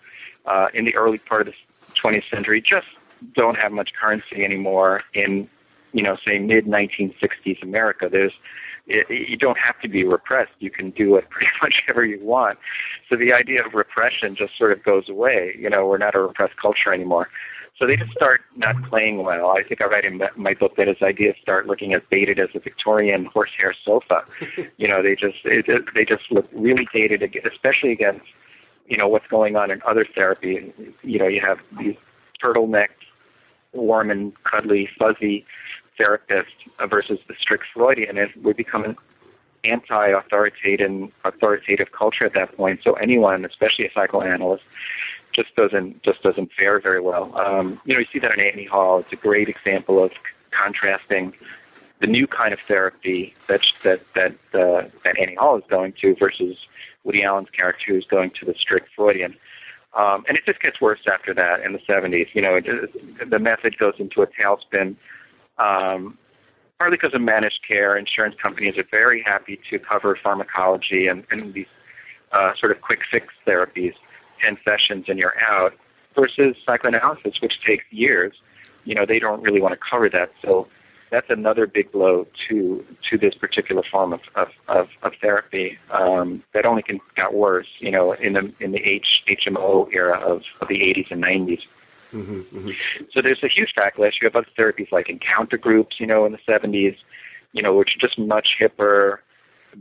[0.46, 2.88] uh, in the early part of the 20th century, just
[3.34, 5.50] don't have much currency anymore in,
[5.94, 8.10] you know, say mid 1960s America.
[8.12, 8.34] There's
[8.88, 10.52] it, you don't have to be repressed.
[10.60, 12.60] You can do it pretty much ever you want.
[13.10, 15.56] So the idea of repression just sort of goes away.
[15.58, 17.30] You know, we're not a repressed culture anymore.
[17.78, 19.50] So they just start not playing well.
[19.50, 22.48] I think I write in my book that his ideas start looking as dated as
[22.56, 24.24] a Victorian horsehair sofa.
[24.78, 28.26] you know, they just it, they just look really dated, especially against
[28.88, 30.74] you know what's going on in other therapy.
[31.04, 31.96] You know, you have these
[32.42, 32.90] turtleneck,
[33.74, 35.46] warm and cuddly, fuzzy
[35.98, 36.56] therapist
[36.90, 38.96] versus the strict Freudian, and we become an
[39.66, 42.82] anti-authoritative authoritative culture at that point.
[42.84, 44.64] So anyone, especially a psychoanalyst,
[45.36, 47.36] just doesn't just doesn't fare very well.
[47.38, 49.00] Um, you know, you see that in Annie Hall.
[49.00, 50.12] It's a great example of
[50.52, 51.34] contrasting
[52.02, 56.16] the new kind of therapy that that that uh, that Annie Hall is going to
[56.16, 56.58] versus
[57.04, 59.36] Woody Allen's character who's going to the strict Freudian.
[59.94, 62.28] Um, and it just gets worse after that in the 70s.
[62.34, 64.98] You know, it, the method goes into a tailspin
[65.58, 66.18] um,
[66.78, 71.54] partly because of managed care, insurance companies are very happy to cover pharmacology and, and
[71.54, 71.68] these
[72.32, 73.94] uh, sort of quick fix therapies,
[74.42, 75.74] 10 sessions and you're out,
[76.16, 78.34] versus psychoanalysis, which takes years.
[78.86, 80.32] You know, they don't really want to cover that.
[80.44, 80.68] So
[81.12, 86.44] that's another big blow to to this particular form of of, of, of therapy um,
[86.54, 87.68] that only can got worse.
[87.80, 91.62] You know, in the in the H, HMO era of, of the 80s and 90s.
[92.14, 93.04] Mm-hmm, mm-hmm.
[93.12, 94.14] So there's a huge backlash.
[94.22, 96.96] You have other therapies like encounter groups, you know, in the 70s,
[97.52, 99.18] you know, which are just much hipper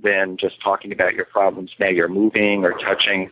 [0.03, 1.71] than just talking about your problems.
[1.79, 3.31] Now you're moving or touching.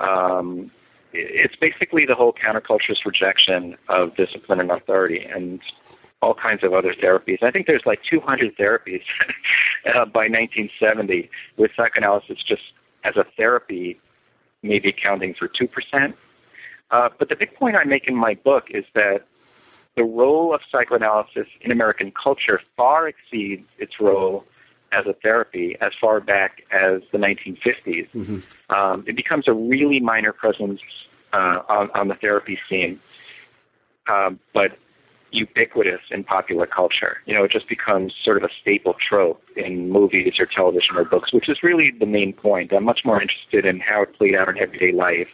[0.00, 0.70] Um,
[1.12, 5.60] it's basically the whole counterculturist rejection of discipline and authority and
[6.22, 7.42] all kinds of other therapies.
[7.42, 9.02] I think there's like 200 therapies
[9.86, 12.62] uh, by 1970 with psychoanalysis just
[13.04, 14.00] as a therapy
[14.62, 16.14] maybe accounting for 2%.
[16.90, 19.26] Uh, but the big point I make in my book is that
[19.96, 24.44] the role of psychoanalysis in American culture far exceeds its role
[24.96, 28.10] as a therapy as far back as the 1950s.
[28.12, 28.74] Mm-hmm.
[28.74, 30.80] Um, it becomes a really minor presence
[31.32, 32.98] uh, on, on, the therapy scene.
[34.08, 34.78] Um, but
[35.32, 37.18] ubiquitous in popular culture.
[37.26, 41.04] You know, it just becomes sort of a staple trope in movies or television or
[41.04, 42.72] books, which is really the main point.
[42.72, 45.28] I'm much more interested in how it played out in everyday life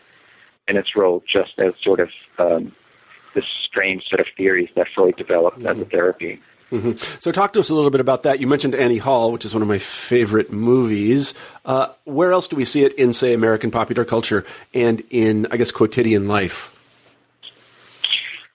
[0.69, 2.75] and its role just as sort of um,
[3.35, 5.69] this strange set of theories that Freud developed mm-hmm.
[5.69, 5.91] as a mm-hmm.
[5.91, 6.41] therapy.
[6.73, 7.21] Mm-hmm.
[7.21, 8.41] So, talk to us a little bit about that.
[8.41, 11.35] You mentioned Annie Hall, which is one of my favorite movies.
[11.67, 15.59] Uh, where else do we see it in, say, American popular culture and in, I
[15.59, 16.75] guess, quotidian life?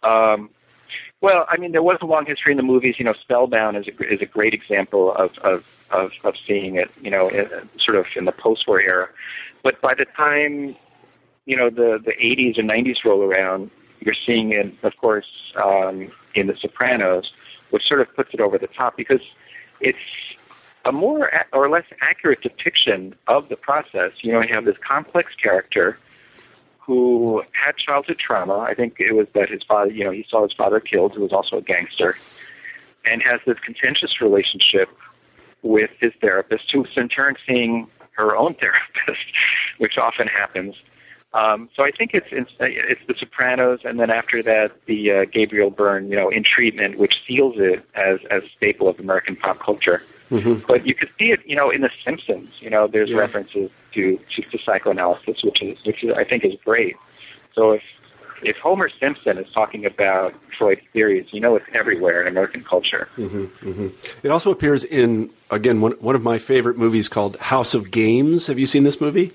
[0.01, 0.49] Um,
[1.21, 2.95] well, I mean, there was a long history in the movies.
[2.97, 6.89] You know, Spellbound is a, is a great example of, of, of, of seeing it,
[7.01, 7.29] you know,
[7.79, 9.09] sort of in the post war era.
[9.61, 10.75] But by the time,
[11.45, 16.11] you know, the, the 80s and 90s roll around, you're seeing it, of course, um,
[16.35, 17.31] in The Sopranos,
[17.69, 19.21] which sort of puts it over the top because
[19.79, 19.97] it's
[20.85, 24.11] a more or less accurate depiction of the process.
[24.21, 25.97] You know, you have this complex character
[26.79, 28.59] who had childhood trauma.
[28.59, 31.21] I think it was that his father, you know, he saw his father killed, who
[31.21, 32.17] was also a gangster,
[33.03, 34.89] and has this contentious relationship
[35.61, 39.25] with his therapist, who's in turn seeing her own therapist,
[39.77, 40.75] which often happens.
[41.33, 45.25] Um, so I think it's, it's it's The Sopranos, and then after that, the uh,
[45.25, 49.35] Gabriel Byrne, you know, in treatment, which seals it as as a staple of American
[49.35, 50.01] pop culture.
[50.31, 50.65] Mm-hmm.
[50.67, 52.49] But you could see it, you know, in The Simpsons.
[52.59, 53.17] You know, there's yeah.
[53.17, 56.95] references to, to to psychoanalysis, which is which is, I think is great.
[57.53, 57.83] So if
[58.41, 63.09] if Homer Simpson is talking about Freud's theories, you know it's everywhere in American culture.
[63.17, 63.87] Mm-hmm, mm-hmm.
[64.23, 68.47] It also appears in again one one of my favorite movies called House of Games.
[68.47, 69.33] Have you seen this movie?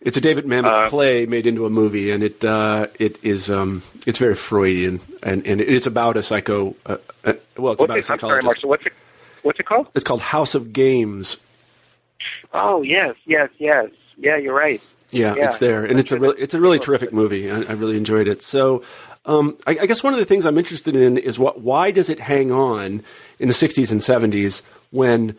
[0.00, 3.50] It's a David Mamet uh, play made into a movie, and it uh, it is
[3.50, 6.76] um, it's very Freudian, and, and it's about a psycho.
[6.86, 8.60] Uh, uh well, it's about it, a psychologist.
[8.60, 8.92] Sorry, what's it?
[9.42, 9.88] What's it called?
[9.94, 11.38] It's called House of Games.
[12.52, 13.88] Oh yes, yes, yes.
[14.16, 14.80] Yeah, you're right.
[15.10, 15.46] Yeah, yeah.
[15.46, 17.50] it's there, and it's a really, it's a really terrific movie.
[17.50, 18.42] I, I really enjoyed it.
[18.42, 18.84] So,
[19.24, 22.08] um, I, I, guess one of the things I'm interested in is what why does
[22.08, 23.02] it hang on
[23.38, 25.36] in the 60s and 70s when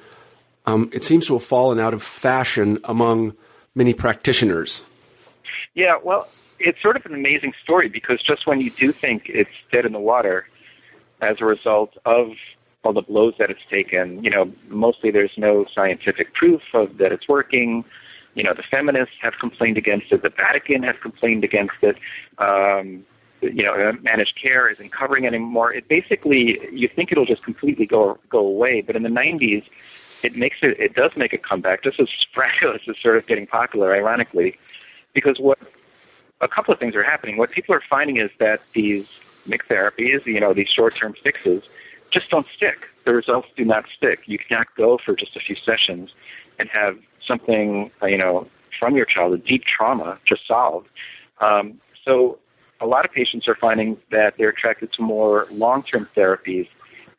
[0.66, 3.36] um, it seems to have fallen out of fashion among
[3.76, 4.84] many practitioners.
[5.74, 6.28] Yeah, well,
[6.60, 9.94] it's sort of an amazing story because just when you do think it's dead in
[9.94, 10.48] the water
[11.22, 12.32] as a result of
[12.84, 17.12] all the blows that it's taken, you know, mostly there's no scientific proof of that
[17.12, 17.84] it's working.
[18.36, 20.22] You know, the feminists have complained against it.
[20.22, 21.98] The Vatican has complained against it.
[22.38, 23.06] Um,
[23.42, 25.74] you know, managed care isn't covering anymore.
[25.74, 29.66] It basically, you think it'll just completely go go away, but in the 90s,
[30.24, 33.48] it makes it it does make a comeback just as Spraggles is sort of getting
[33.48, 34.58] popular, ironically,
[35.14, 35.60] because what
[36.42, 37.38] a couple of things are happening.
[37.38, 39.10] What people are finding is that these
[39.46, 41.64] mixed therapies, you know, these short term fixes,
[42.12, 42.88] just don't stick.
[43.06, 44.22] The results do not stick.
[44.26, 46.12] You cannot go for just a few sessions
[46.58, 48.48] and have something, you know,
[48.80, 50.88] from your child, a deep trauma, just solved.
[51.42, 52.40] Um, so
[52.82, 56.68] a lot of patients are finding that they're attracted to more long-term therapies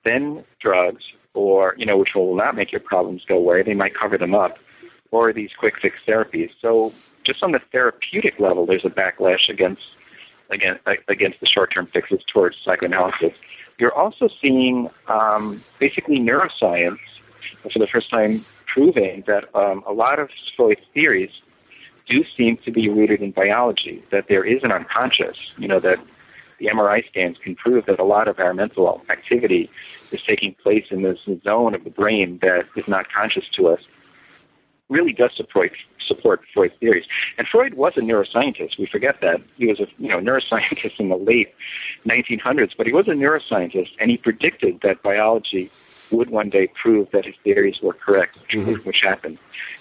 [0.04, 1.04] than drugs
[1.34, 3.62] or, you know, which will not make your problems go away.
[3.62, 4.58] They might cover them up,
[5.10, 6.50] or these quick fix therapies.
[6.60, 6.92] So
[7.24, 9.82] just on the therapeutic level, there's a backlash against
[10.50, 13.32] against against the short-term fixes towards psychoanalysis.
[13.78, 16.98] You're also seeing um, basically neuroscience
[17.72, 21.30] for the first time proving that um, a lot of Freud's theories
[22.06, 25.98] do seem to be rooted in biology, that there is an unconscious, you know, that
[26.60, 29.70] the MRI scans can prove that a lot of our mental activity
[30.12, 33.80] is taking place in this zone of the brain that is not conscious to us,
[34.90, 35.72] really does support
[36.06, 37.04] support Freud's theories.
[37.38, 38.78] And Freud was a neuroscientist.
[38.78, 41.54] We forget that he was a you know neuroscientist in the late
[42.06, 45.70] 1900s, but he was a neuroscientist, and he predicted that biology
[46.10, 48.74] would one day prove that his theories were correct, mm-hmm.
[48.86, 49.38] which happened.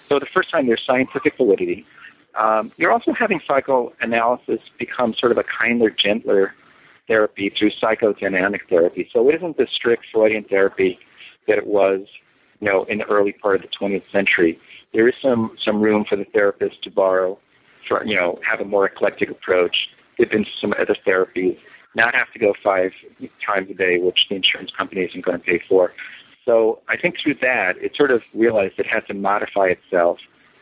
[0.08, 1.84] So the first time there's scientific validity.
[2.36, 6.54] Um, you're also having psychoanalysis become sort of a kinder, gentler
[7.10, 9.10] therapy through psychodynamic therapy.
[9.12, 10.96] So it isn't the strict Freudian therapy
[11.48, 12.06] that it was,
[12.60, 14.60] you know, in the early part of the 20th century.
[14.92, 17.36] There is some some room for the therapist to borrow,
[17.86, 21.58] for you know, have a more eclectic approach, dip into some other therapies,
[21.96, 22.92] not have to go five
[23.44, 25.92] times a day, which the insurance company isn't going to pay for.
[26.44, 30.18] So I think through that, it sort of realized it had to modify itself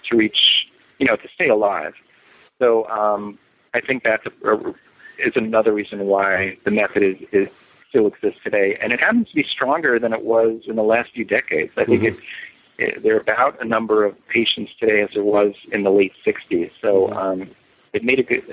[0.08, 0.66] to reach,
[0.98, 1.94] you know, to stay alive.
[2.58, 3.38] So um,
[3.74, 4.74] I think that's a, a,
[5.18, 7.48] is another reason why the method is, is
[7.88, 11.10] still exists today, and it happens to be stronger than it was in the last
[11.12, 11.72] few decades.
[11.76, 12.20] I think mm-hmm.
[12.78, 15.90] it, it, there are about a number of patients today as there was in the
[15.90, 16.70] late '60s.
[16.80, 17.08] So.
[17.08, 17.16] Mm-hmm.
[17.16, 17.50] Um,
[17.92, 18.44] it made a good,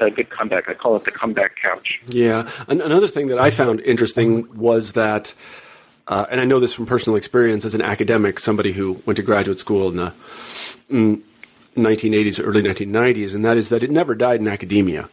[0.00, 0.68] a good comeback.
[0.68, 2.00] I call it the comeback couch.
[2.08, 2.48] Yeah.
[2.68, 5.34] Another thing that I found interesting was that,
[6.06, 9.22] uh, and I know this from personal experience as an academic, somebody who went to
[9.22, 10.14] graduate school in the
[10.90, 11.20] mm,
[11.76, 15.08] 1980s, early 1990s, and that is that it never died in academia.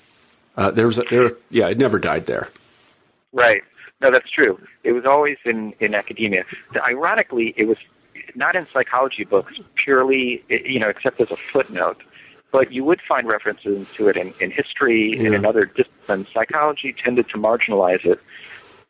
[0.57, 2.49] Uh, there was a, there, yeah, it never died there.
[3.33, 3.61] Right.
[4.01, 4.59] No, that's true.
[4.83, 6.43] It was always in, in academia.
[6.87, 7.77] Ironically, it was
[8.35, 12.01] not in psychology books purely, you know, except as a footnote.
[12.51, 15.25] But you would find references to it in, in history Yeah.
[15.25, 16.27] and in other disciplines.
[16.33, 18.19] Psychology tended to marginalize it,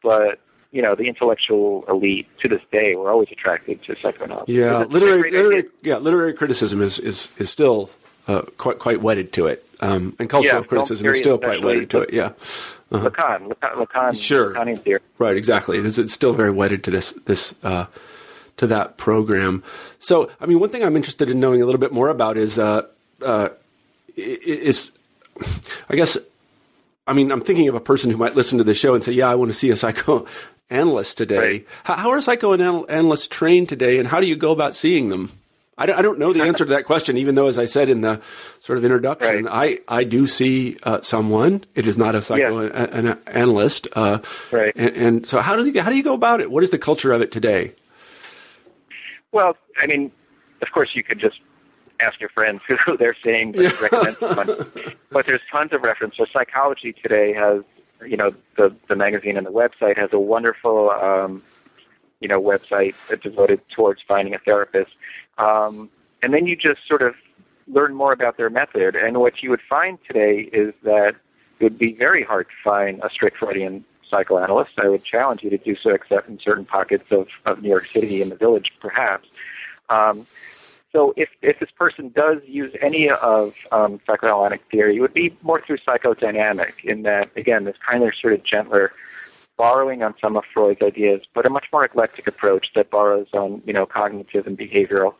[0.03, 0.39] but
[0.71, 4.49] you know, the intellectual elite to this day were always attracted to psychoanalysis.
[4.53, 7.89] Yeah, literary, literary, yeah, literary criticism is is is still
[8.27, 11.89] uh, quite quite wedded to it, um, and cultural Yeah, criticism is still quite wedded
[11.91, 12.13] to it.
[12.13, 12.31] Yeah,
[12.91, 14.53] Lacan, Lacan, Lacan, Sure.
[14.53, 14.99] Lacanian theory.
[15.19, 15.77] right, exactly.
[15.77, 17.85] It's, still very wedded to this this uh,
[18.57, 19.63] to that program.
[19.99, 22.57] So, I mean, one thing I'm interested in knowing a little bit more about is
[22.57, 22.83] uh,
[23.21, 23.49] uh,
[24.17, 24.91] i- is
[25.89, 26.17] I guess
[27.07, 29.11] I mean, I'm thinking of a person who might listen to the show and say,
[29.11, 31.67] "Yeah, I want to see a psychoanalyst today." Right.
[31.83, 35.31] How, how are psychoanalysts trained today, and how do you go about seeing them?
[35.77, 37.89] I don't, I don't know the answer to that question, even though, as I said
[37.89, 38.21] in the
[38.59, 41.65] sort of introduction, I, I do see uh, someone.
[41.75, 44.19] It is not a psychoanalyst, uh,
[44.51, 44.73] Right.
[44.75, 46.49] And, and so, how do you how do you go about it?
[46.49, 47.73] What is the culture of it today?
[49.33, 50.13] Well, I mean,
[50.61, 51.41] of course, you could just
[51.99, 54.65] ask your friends who they're saying, but recommend someone.
[55.11, 56.15] But there's tons of reference.
[56.17, 57.63] So Psychology Today has,
[58.07, 61.43] you know, the the magazine and the website has a wonderful, um,
[62.25, 64.93] you know, website devoted towards finding a therapist.
[65.37, 65.91] Um,
[66.23, 67.13] and then you just sort of
[67.67, 68.95] learn more about their method.
[68.95, 71.13] And what you would find today is that
[71.59, 74.71] it would be very hard to find a strict Freudian psychoanalyst.
[74.79, 77.85] I would challenge you to do so, except in certain pockets of, of New York
[77.85, 79.27] City in the village, perhaps.
[79.89, 80.25] Um,
[80.91, 85.37] so if, if this person does use any of um, psychoanalytic theory, it would be
[85.43, 88.93] more through psychodynamic in that, again, this kind of sort of gentler
[89.57, 93.61] borrowing on some of Freud's ideas, but a much more eclectic approach that borrows on,
[93.65, 95.13] you know, cognitive and behavioral.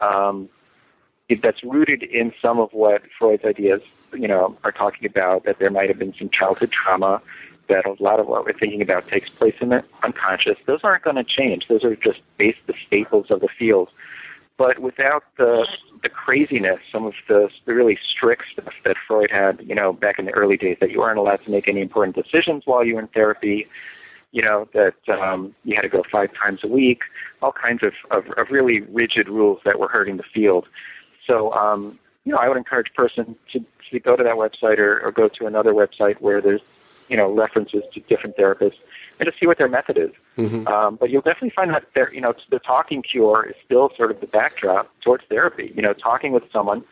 [0.00, 0.48] Um,
[1.42, 5.70] that's rooted in some of what Freud's ideas, you know, are talking about, that there
[5.70, 7.20] might have been some childhood trauma,
[7.68, 10.56] that a lot of what we're thinking about takes place in the unconscious.
[10.66, 11.66] Those aren't going to change.
[11.68, 13.90] Those are just base the staples of the field.
[14.58, 15.66] But without the
[16.02, 20.18] the craziness, some of the, the really strict stuff that Freud had, you know, back
[20.18, 22.94] in the early days, that you weren't allowed to make any important decisions while you
[22.94, 23.66] were in therapy,
[24.32, 27.00] you know, that um, you had to go five times a week,
[27.42, 30.66] all kinds of, of, of really rigid rules that were hurting the field.
[31.26, 34.78] So, um, you know, I would encourage a person to, to go to that website
[34.78, 36.62] or, or go to another website where there's,
[37.08, 38.78] you know, references to different therapists
[39.18, 40.10] and just see what their method is.
[40.66, 44.10] Um, but you'll definitely find that there, you know, the talking cure is still sort
[44.10, 45.72] of the backdrop towards therapy.
[45.74, 46.84] You know, talking with someone,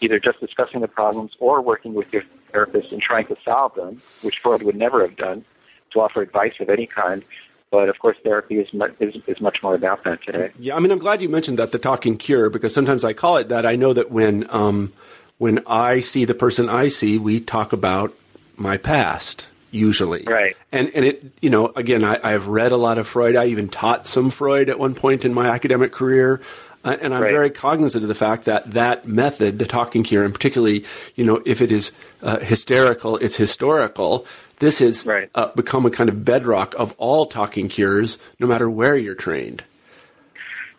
[0.00, 4.00] either just discussing the problems or working with your therapist and trying to solve them,
[4.22, 5.44] which Freud would never have done,
[5.92, 7.24] to offer advice of any kind.
[7.70, 10.50] But of course, therapy is mu- is, is much more about that today.
[10.58, 13.36] Yeah, I mean, I'm glad you mentioned that the talking cure because sometimes I call
[13.36, 13.66] it that.
[13.66, 14.94] I know that when um,
[15.36, 18.14] when I see the person I see, we talk about
[18.56, 20.56] my past usually, Right.
[20.72, 23.36] And and it, you know, again, I, I've read a lot of Freud.
[23.36, 26.40] I even taught some Freud at one point in my academic career.
[26.84, 27.32] Uh, and I'm Right.
[27.32, 30.84] very cognizant of the fact that that method, the talking cure, and particularly,
[31.16, 31.90] you know, if it is
[32.22, 34.24] uh, hysterical, it's historical.
[34.60, 35.28] This has Right.
[35.34, 39.64] uh, become a kind of bedrock of all talking cures, no matter where you're trained.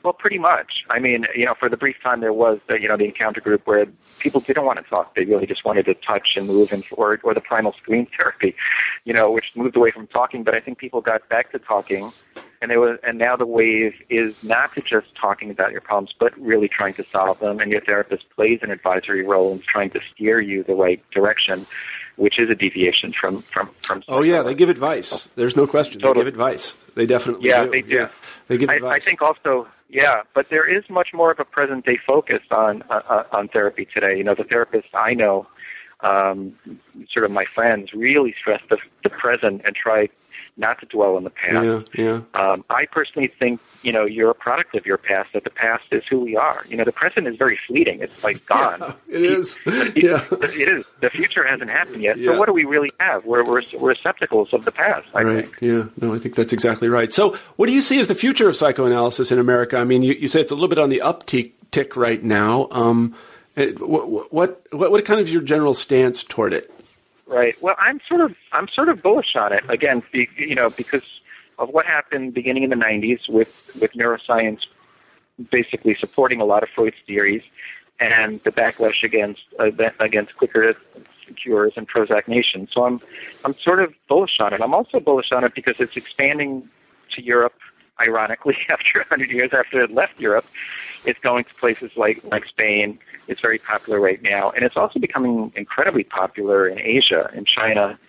[0.04, 0.86] Well, pretty much.
[0.90, 3.42] I mean, you know, for the brief time there was, the, you know, the encounter
[3.42, 3.86] group where
[4.20, 7.20] people didn't want to talk; they really just wanted to touch and move, and or
[7.24, 8.56] or the primal scream therapy,
[9.04, 10.44] you know, which moved away from talking.
[10.44, 12.12] But I think people got back to talking,
[12.62, 16.14] and there was, and now the wave is not to just talking about your problems,
[16.18, 17.60] but really trying to solve them.
[17.60, 21.68] And your therapist plays an advisory role in trying to steer you the right direction,
[22.16, 24.02] which is a deviation from from from.
[24.08, 25.28] Oh yeah, they give advice.
[25.36, 26.00] There's no question.
[26.00, 26.24] They Totally.
[26.26, 26.74] give advice.
[26.96, 27.70] They definitely Yeah, do.
[27.72, 27.90] they do.
[27.96, 28.10] Yeah,
[28.48, 29.04] they give I, advice.
[29.04, 32.84] I think also, yeah, but there is much more of a present day focus on
[32.90, 34.16] uh, uh, on therapy today.
[34.18, 35.48] You know, the therapists I know,
[36.02, 36.58] um,
[37.12, 40.10] sort of my friends, really stress the, the present and try
[40.60, 41.54] not to dwell on the past.
[41.66, 42.22] yeah, yeah.
[42.34, 45.30] Um, I personally think, you know, you're a product of your past.
[45.34, 46.64] That the past is who we are.
[46.68, 48.02] You know, the present is very fleeting.
[48.02, 48.94] It's like gone.
[49.10, 49.58] it is.
[49.96, 50.24] yeah.
[50.32, 50.86] It is.
[51.02, 52.18] The future hasn't happened yet.
[52.18, 52.34] Yeah.
[52.34, 53.26] So what do we really have?
[53.26, 55.08] We're we're, we're receptacles of the past.
[55.16, 55.44] I Right.
[55.46, 55.58] think.
[55.62, 55.86] Yeah.
[56.00, 57.12] No, I think that's exactly right.
[57.12, 59.78] So, what do you see as the future of psychoanalysis in America?
[59.78, 62.68] I mean, you, you say it's a little bit on the uptick tick right now.
[62.72, 63.16] Um,
[63.56, 66.72] it- what, what what what kind of your general stance toward it?
[67.30, 67.56] Right.
[67.62, 70.02] Well, I'm sort of I'm sort of bullish on it again.
[70.12, 71.04] Be, you know, because
[71.60, 73.50] of what happened beginning in the '90s with
[73.80, 74.62] with neuroscience
[75.52, 77.44] basically supporting a lot of Freud's theories,
[78.00, 79.70] and the backlash against uh,
[80.00, 80.74] against quicker
[81.36, 82.68] cures and Prozac Nation.
[82.74, 83.00] So I'm
[83.46, 84.62] I'm sort of bullish on it.
[84.62, 86.68] I'm also bullish on it because it's expanding
[87.16, 87.54] to Europe.
[88.02, 90.46] Ironically, after 100 years after it left Europe,
[91.06, 93.00] it's going to places like like Spain.
[93.28, 98.00] It's very popular right now, and it's also becoming incredibly popular in Asia, in China,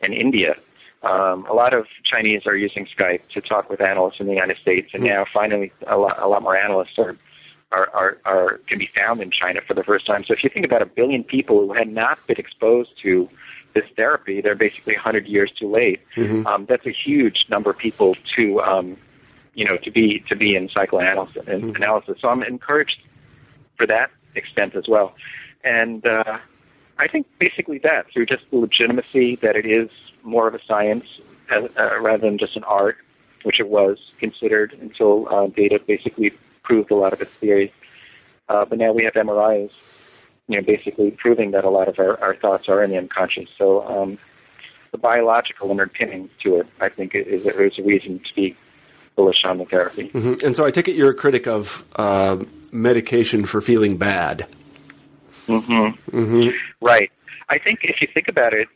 [0.00, 0.54] and India.
[1.02, 4.56] Um, a lot of Chinese are using Skype to talk with analysts in the United
[4.58, 7.16] States, and now finally a lot, a lot more analysts are,
[7.70, 10.24] are, are, are can be found in China for the first time.
[10.24, 13.28] So if you think about a billion people who had not been exposed to
[13.74, 16.00] this therapy, they're basically 100 years too late.
[16.16, 16.46] Mm-hmm.
[16.46, 18.96] Um, that's a huge number of people to, um,
[19.58, 21.44] you know, to be to be in psychoanalysis.
[21.44, 21.74] Mm-hmm.
[21.74, 22.18] Analysis.
[22.20, 23.00] So I'm encouraged
[23.76, 25.14] for that extent as well,
[25.64, 26.38] and uh,
[26.98, 29.90] I think basically that through just the legitimacy that it is
[30.22, 31.06] more of a science
[31.50, 32.98] as, uh, rather than just an art,
[33.42, 36.30] which it was considered until uh, data basically
[36.62, 37.72] proved a lot of its theories.
[38.48, 39.70] Uh, but now we have MRIs
[40.46, 43.48] you know, basically proving that a lot of our, our thoughts are in the unconscious.
[43.58, 44.18] So um,
[44.92, 48.56] the biological underpinning to it, I think, is, is a reason to be
[49.18, 50.08] bullish on the therapy.
[50.10, 50.46] Mm-hmm.
[50.46, 54.46] And so I take it you're a critic of uh, medication for feeling bad.
[55.48, 56.16] Mm-hmm.
[56.16, 56.48] Mm-hmm.
[56.80, 57.10] Right.
[57.48, 58.68] I think if you think about it,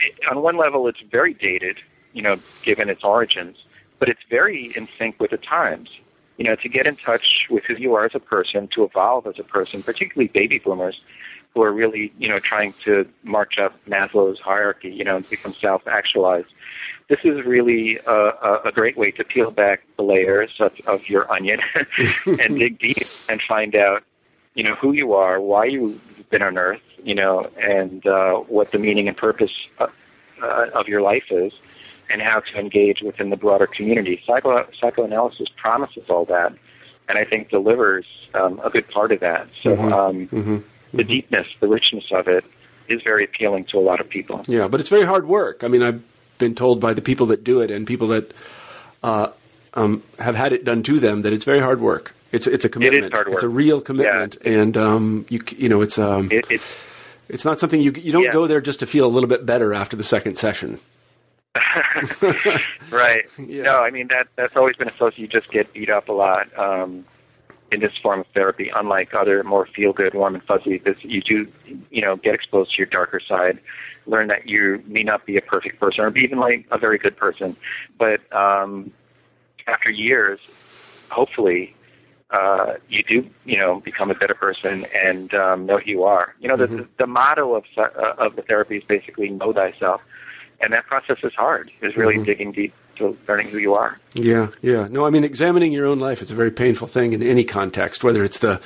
[0.00, 1.78] it, on one level, it's very dated,
[2.12, 3.56] you know, given its origins,
[3.98, 5.88] but it's very in sync with the times
[6.36, 9.26] you know, to get in touch with who you are as a person, to evolve
[9.26, 11.00] as a person, particularly baby boomers
[11.54, 15.54] who are really, you know, trying to march up Maslow's hierarchy, you know, and become
[15.54, 16.48] self-actualized.
[17.08, 21.30] This is really a, a, great way to peel back the layers of, of your
[21.30, 21.60] onion
[22.26, 24.02] and dig deep and find out,
[24.54, 26.00] you know, who you are, why you've
[26.30, 29.90] been on Earth, you know, and uh, what the meaning and purpose of,
[30.42, 31.52] uh, of your life is
[32.10, 34.22] and how to engage within the broader community.
[34.26, 36.52] Psycho- psychoanalysis promises all that,
[37.08, 39.48] and I think delivers um, a good part of that.
[39.62, 39.92] So mm-hmm.
[39.92, 40.58] Um, mm-hmm.
[40.96, 42.44] the deepness, the richness of it
[42.88, 44.42] is very appealing to a lot of people.
[44.46, 45.64] Yeah, but it's very hard work.
[45.64, 46.02] I mean, I've
[46.42, 48.34] been told by the people that do it and people that
[49.02, 49.28] uh,
[49.74, 52.14] um, have had it done to them that it's very hard work.
[52.32, 53.04] It's it's a commitment.
[53.04, 53.34] It is hard work.
[53.34, 54.52] It's a real commitment, yeah.
[54.52, 56.66] and um, you you know it's um it, it's
[57.28, 58.32] it's not something you you don't yeah.
[58.32, 60.78] go there just to feel a little bit better after the second session.
[62.90, 63.24] right.
[63.38, 63.64] Yeah.
[63.64, 65.18] No, I mean that that's always been associated.
[65.18, 67.04] You just get beat up a lot um,
[67.70, 68.70] in this form of therapy.
[68.74, 71.46] Unlike other more feel good, warm and fuzzy, this you do
[71.90, 73.58] you know get exposed to your darker side,
[74.06, 76.98] learn that you may not be a perfect person or be even like a very
[76.98, 77.56] good person,
[77.98, 78.92] but um,
[79.66, 80.40] after years,
[81.10, 81.74] hopefully.
[82.30, 86.34] Uh, you do, you know, become a better person and um, know who you are.
[86.40, 86.76] You know, Mm-hmm.
[86.78, 90.00] the, the motto of uh, of the therapy is basically know thyself
[90.62, 91.70] and that process is hard.
[91.82, 92.24] Is really Mhm.
[92.24, 93.98] digging deep to learning who you are.
[94.14, 94.88] Yeah, yeah.
[94.90, 98.04] No, I mean, examining your own life is a very painful thing in any context,
[98.04, 98.60] whether it's the,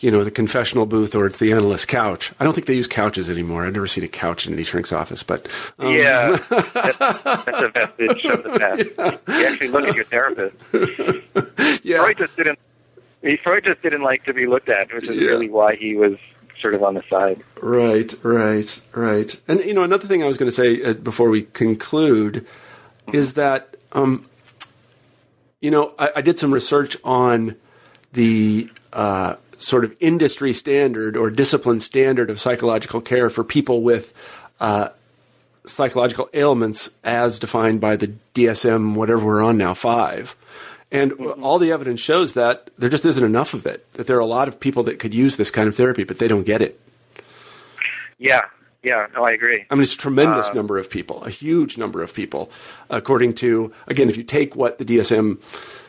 [0.00, 2.32] you know, the confessional booth or it's the analyst couch.
[2.40, 3.64] I don't think they use couches anymore.
[3.66, 5.46] I've never seen a couch in any shrink's office, but
[5.78, 9.18] um, Yeah, that's, that's a vestige of the past.
[9.38, 10.56] You actually look at your therapist.
[11.84, 12.58] yeah, Freud just didn't.
[13.22, 15.28] He, Freud just didn't like to be looked at, which is Yeah.
[15.28, 16.14] really why he was
[16.60, 17.42] sort of on the side.
[17.62, 19.40] Right, right, right.
[19.48, 22.46] And you know, another thing I was going to say uh, before we conclude
[23.12, 24.26] is that um,
[25.60, 27.56] you know I, I did some research on
[28.12, 34.12] the uh, sort of industry standard or discipline standard of psychological care for people with
[34.60, 34.88] uh,
[35.66, 40.36] psychological ailments as defined by the DSM, whatever we're on now, five.
[40.92, 43.90] And all the evidence shows that there just isn't enough of it.
[43.94, 46.18] That there are a lot of people that could use this kind of therapy, but
[46.18, 46.80] they don't get it.
[48.18, 48.42] Yeah,
[48.84, 49.06] yeah.
[49.14, 49.64] No, I agree.
[49.70, 52.50] I mean, it's a tremendous Um, number of people, a huge number of people,
[52.90, 55.40] according to, again, if you take what the DSM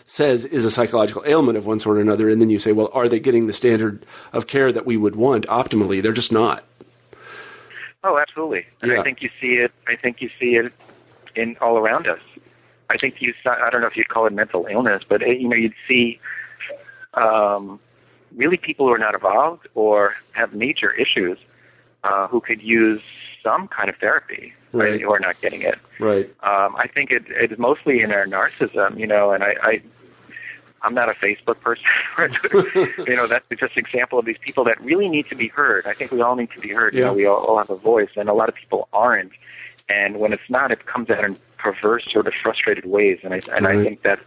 [0.06, 2.90] says is a psychological ailment of one sort or another, and then you say, well,
[2.94, 6.02] are they getting the standard of care that we would want optimally?
[6.02, 6.64] They're just not.
[8.04, 8.66] Oh, absolutely.
[8.82, 9.00] And Yeah.
[9.00, 9.72] I think you see it.
[9.88, 10.72] I think you see it
[11.36, 12.20] in all around us.
[12.90, 13.34] I think you.
[13.46, 16.20] I don't know if you'd call it mental illness, but uh, you know, you'd see
[17.16, 17.80] um,
[18.36, 21.40] really people who are not evolved or have major issues
[22.06, 23.02] uh, who could use
[23.44, 25.02] some kind of therapy, Right.
[25.02, 25.78] who are not getting it.
[26.00, 26.26] Right.
[26.44, 29.82] Um, I think it, it's mostly in our narcissism, you know, and I, I
[30.82, 31.86] I'm not a Facebook person.
[33.08, 35.88] you know, that's just an example of these people that really need to be heard.
[35.88, 36.94] I think we all need to be heard.
[36.94, 37.06] You Yeah.
[37.08, 39.32] know, we all, all have a voice, and a lot of people aren't.
[39.90, 43.20] And when it's not, it comes out in perverse, sort of frustrated ways.
[43.24, 43.78] And I and Right.
[43.80, 44.20] I think that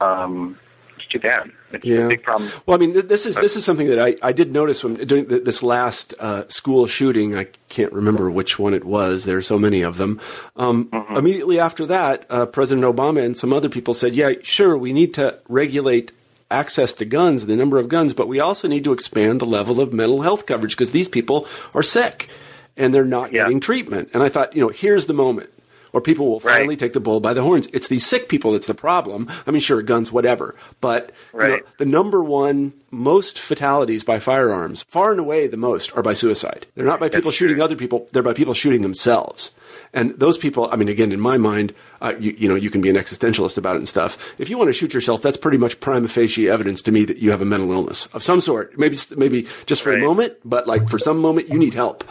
[0.00, 0.58] um,
[0.96, 1.50] it's too bad.
[1.72, 2.06] It's Yeah.
[2.06, 2.50] a big problem.
[2.66, 5.26] Well, I mean, this is this is something that I, I did notice when during
[5.26, 7.36] th- this last uh, school shooting.
[7.36, 9.24] I can't remember which one it was.
[9.24, 10.20] There are so many of them.
[10.56, 14.92] Um, Immediately after that, uh, President Obama and some other people said, "Yeah, sure, we
[14.92, 16.12] need to regulate."
[16.48, 19.80] Access to guns, the number of guns, but we also need to expand the level
[19.80, 21.44] of mental health coverage because these people
[21.74, 22.28] are sick
[22.76, 23.42] and they're not Yeah.
[23.42, 24.10] getting treatment.
[24.14, 25.50] And I thought, you know, here's the moment
[25.96, 26.78] or people will finally right.
[26.78, 27.68] take the bull by the horns.
[27.72, 29.30] It's these sick people that's the problem.
[29.46, 31.50] I mean, sure, guns, whatever, but right.
[31.50, 36.02] you know, the number one most fatalities by firearms, far and away the most, are
[36.02, 36.66] by suicide.
[36.74, 37.64] They're not by people that's shooting true.
[37.64, 39.52] other people; they're by people shooting themselves.
[39.94, 41.72] And those people, I mean, again, in my mind,
[42.02, 44.34] uh, you, you, know, you can be an existentialist about it and stuff.
[44.36, 47.16] If you want to shoot yourself, that's pretty much prima facie evidence to me that
[47.16, 48.78] you have a mental illness of some sort.
[48.78, 49.98] Maybe, maybe just for right.
[49.98, 52.04] a moment, but like for some moment, you need help,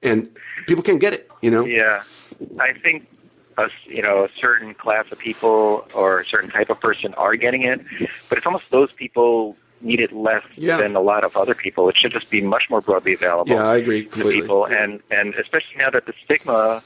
[0.00, 0.30] and
[0.68, 1.28] people can't get it.
[1.40, 1.64] You know?
[1.64, 2.04] Yeah,
[2.60, 3.08] I think
[3.58, 7.36] a, you know a certain class of people or a certain type of person are
[7.36, 7.80] getting it,
[8.28, 10.76] but it's almost those people need it less yeah.
[10.76, 11.88] than a lot of other people.
[11.88, 13.52] It should just be much more broadly available.
[13.52, 14.34] Yeah, I agree completely.
[14.34, 16.82] to people, and and especially now that the stigma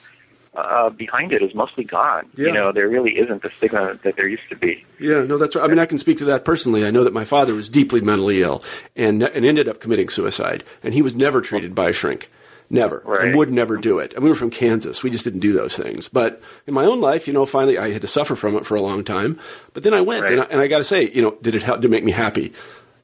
[0.57, 2.29] uh, behind it is mostly gone.
[2.37, 2.47] Yeah.
[2.47, 4.85] You know, there really isn't the stigma that there used to be.
[4.99, 5.64] Yeah, no, that's right.
[5.64, 6.87] I mean, I can speak to that personally.
[6.87, 8.62] I know that my father was deeply mentally ill
[8.95, 12.31] and and ended up committing suicide, and he was never treated by a shrink.
[12.69, 13.03] Never.
[13.05, 13.29] Right.
[13.29, 14.12] And would never do it.
[14.14, 15.03] And we were from Kansas.
[15.03, 16.09] We just didn't do those things.
[16.09, 18.75] But in my own life, you know, finally I had to suffer from it for
[18.75, 19.39] a long time.
[19.73, 20.33] But then I went, right.
[20.33, 21.81] and I, and I got to say, you know, did it help?
[21.81, 22.53] Did it make me happy?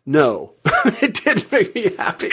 [0.04, 2.30] No, it didn't make me happy.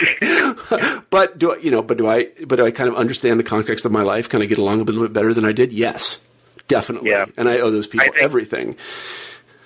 [1.10, 1.82] but do I, you know?
[1.82, 2.28] But do I?
[2.44, 4.28] But do I kind of understand the context of my life?
[4.28, 5.72] Kind of get along a little bit better than I did?
[5.72, 6.18] Yes,
[6.66, 7.10] definitely.
[7.10, 7.26] Yeah.
[7.36, 8.76] And I owe those people everything.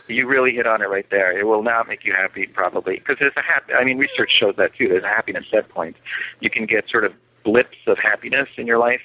[0.07, 1.39] You really hit on it right there.
[1.39, 3.73] It will not make you happy, probably, because there's a happy.
[3.73, 4.89] I mean, research shows that too.
[4.89, 5.97] There's a happiness set point.
[6.41, 9.03] You can get sort of blips of happiness in your life,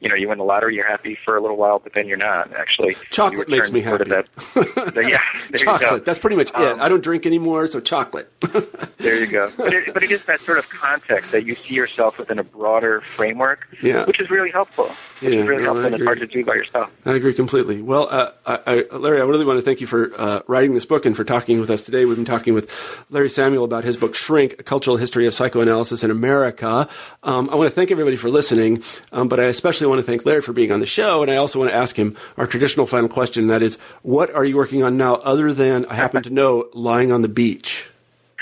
[0.00, 2.16] you know, you win the lottery, you're happy for a little while, but then you're
[2.16, 2.52] not.
[2.54, 4.04] Actually, chocolate makes me happy.
[4.04, 4.26] That,
[4.94, 6.06] the, yeah, chocolate.
[6.06, 6.82] That's pretty much um, it.
[6.82, 8.32] I don't drink anymore, so chocolate.
[8.98, 9.52] there you go.
[9.58, 12.44] But it, but it is that sort of context that you see yourself within a
[12.44, 14.06] broader framework, yeah.
[14.06, 14.90] which is really helpful.
[15.20, 16.90] Which yeah, really no, helpful and it's hard to do by yourself.
[17.04, 17.82] I agree completely.
[17.82, 20.86] Well, uh, I, I, Larry, I really want to thank you for uh, writing this
[20.86, 22.06] book and for talking with us today.
[22.06, 22.70] We've been talking with
[23.10, 26.88] Larry Samuel about his book Shrink: A Cultural History of Psychoanalysis in America.
[27.22, 30.24] Um, I want to thank everybody for listening, um, but I especially want to thank
[30.24, 31.22] Larry for being being on the show.
[31.22, 33.48] And I also want to ask him our traditional final question.
[33.48, 37.12] That is, what are you working on now other than, I happen to know, lying
[37.12, 37.89] on the beach?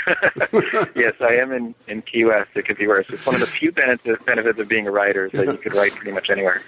[0.97, 2.51] yes, I am in, in Key West.
[2.55, 3.07] It could be worse.
[3.09, 5.75] It's one of the few benefits, benefits of being a writer is that you could
[5.75, 6.63] write pretty much anywhere.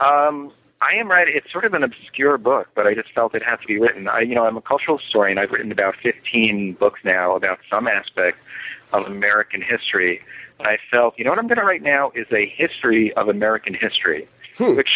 [0.00, 1.34] Um, I am writing.
[1.36, 4.08] It's sort of an obscure book, but I just felt it had to be written.
[4.08, 5.38] I, you know, I'm a cultural historian.
[5.38, 8.38] I've written about 15 books now about some aspect
[8.92, 10.20] of American history.
[10.58, 13.28] And I felt, you know, what I'm going to write now is a history of
[13.28, 14.28] American history
[14.58, 14.74] hmm.
[14.74, 14.90] which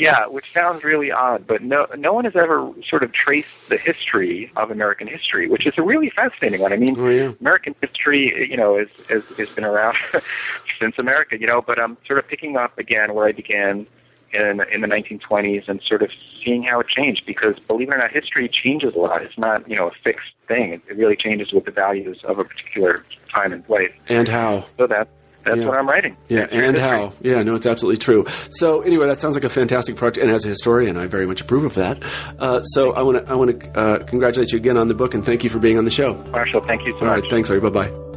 [0.00, 3.76] yeah, which sounds really odd, but no, no one has ever sort of traced the
[3.76, 6.72] history of American history, which is a really fascinating one.
[6.72, 7.32] I mean, oh, yeah.
[7.40, 9.96] American history, you know, is, is, has been around
[10.80, 13.86] since America, you know, but I'm sort of picking up again where I began
[14.32, 16.10] in, in the 1920s and sort of
[16.44, 19.22] seeing how it changed because believe it or not, history changes a lot.
[19.22, 20.72] It's not, you know, a fixed thing.
[20.72, 23.92] It, it really changes with the values of a particular time and place.
[24.08, 24.64] And how.
[24.78, 25.08] So that,
[25.44, 25.66] that's yeah.
[25.66, 26.16] what I'm writing.
[26.28, 27.12] Yeah, and how.
[27.20, 28.26] Yeah, no, it's absolutely true.
[28.50, 31.40] So anyway, that sounds like a fantastic project, and as a historian, I very much
[31.40, 32.02] approve of that.
[32.38, 35.14] Uh, so I want to I want to uh, congratulate you again on the book,
[35.14, 36.14] and thank you for being on the show.
[36.30, 37.16] Marshall, thank you so All much.
[37.16, 37.60] All right, thanks, Larry.
[37.62, 38.09] Bye bye.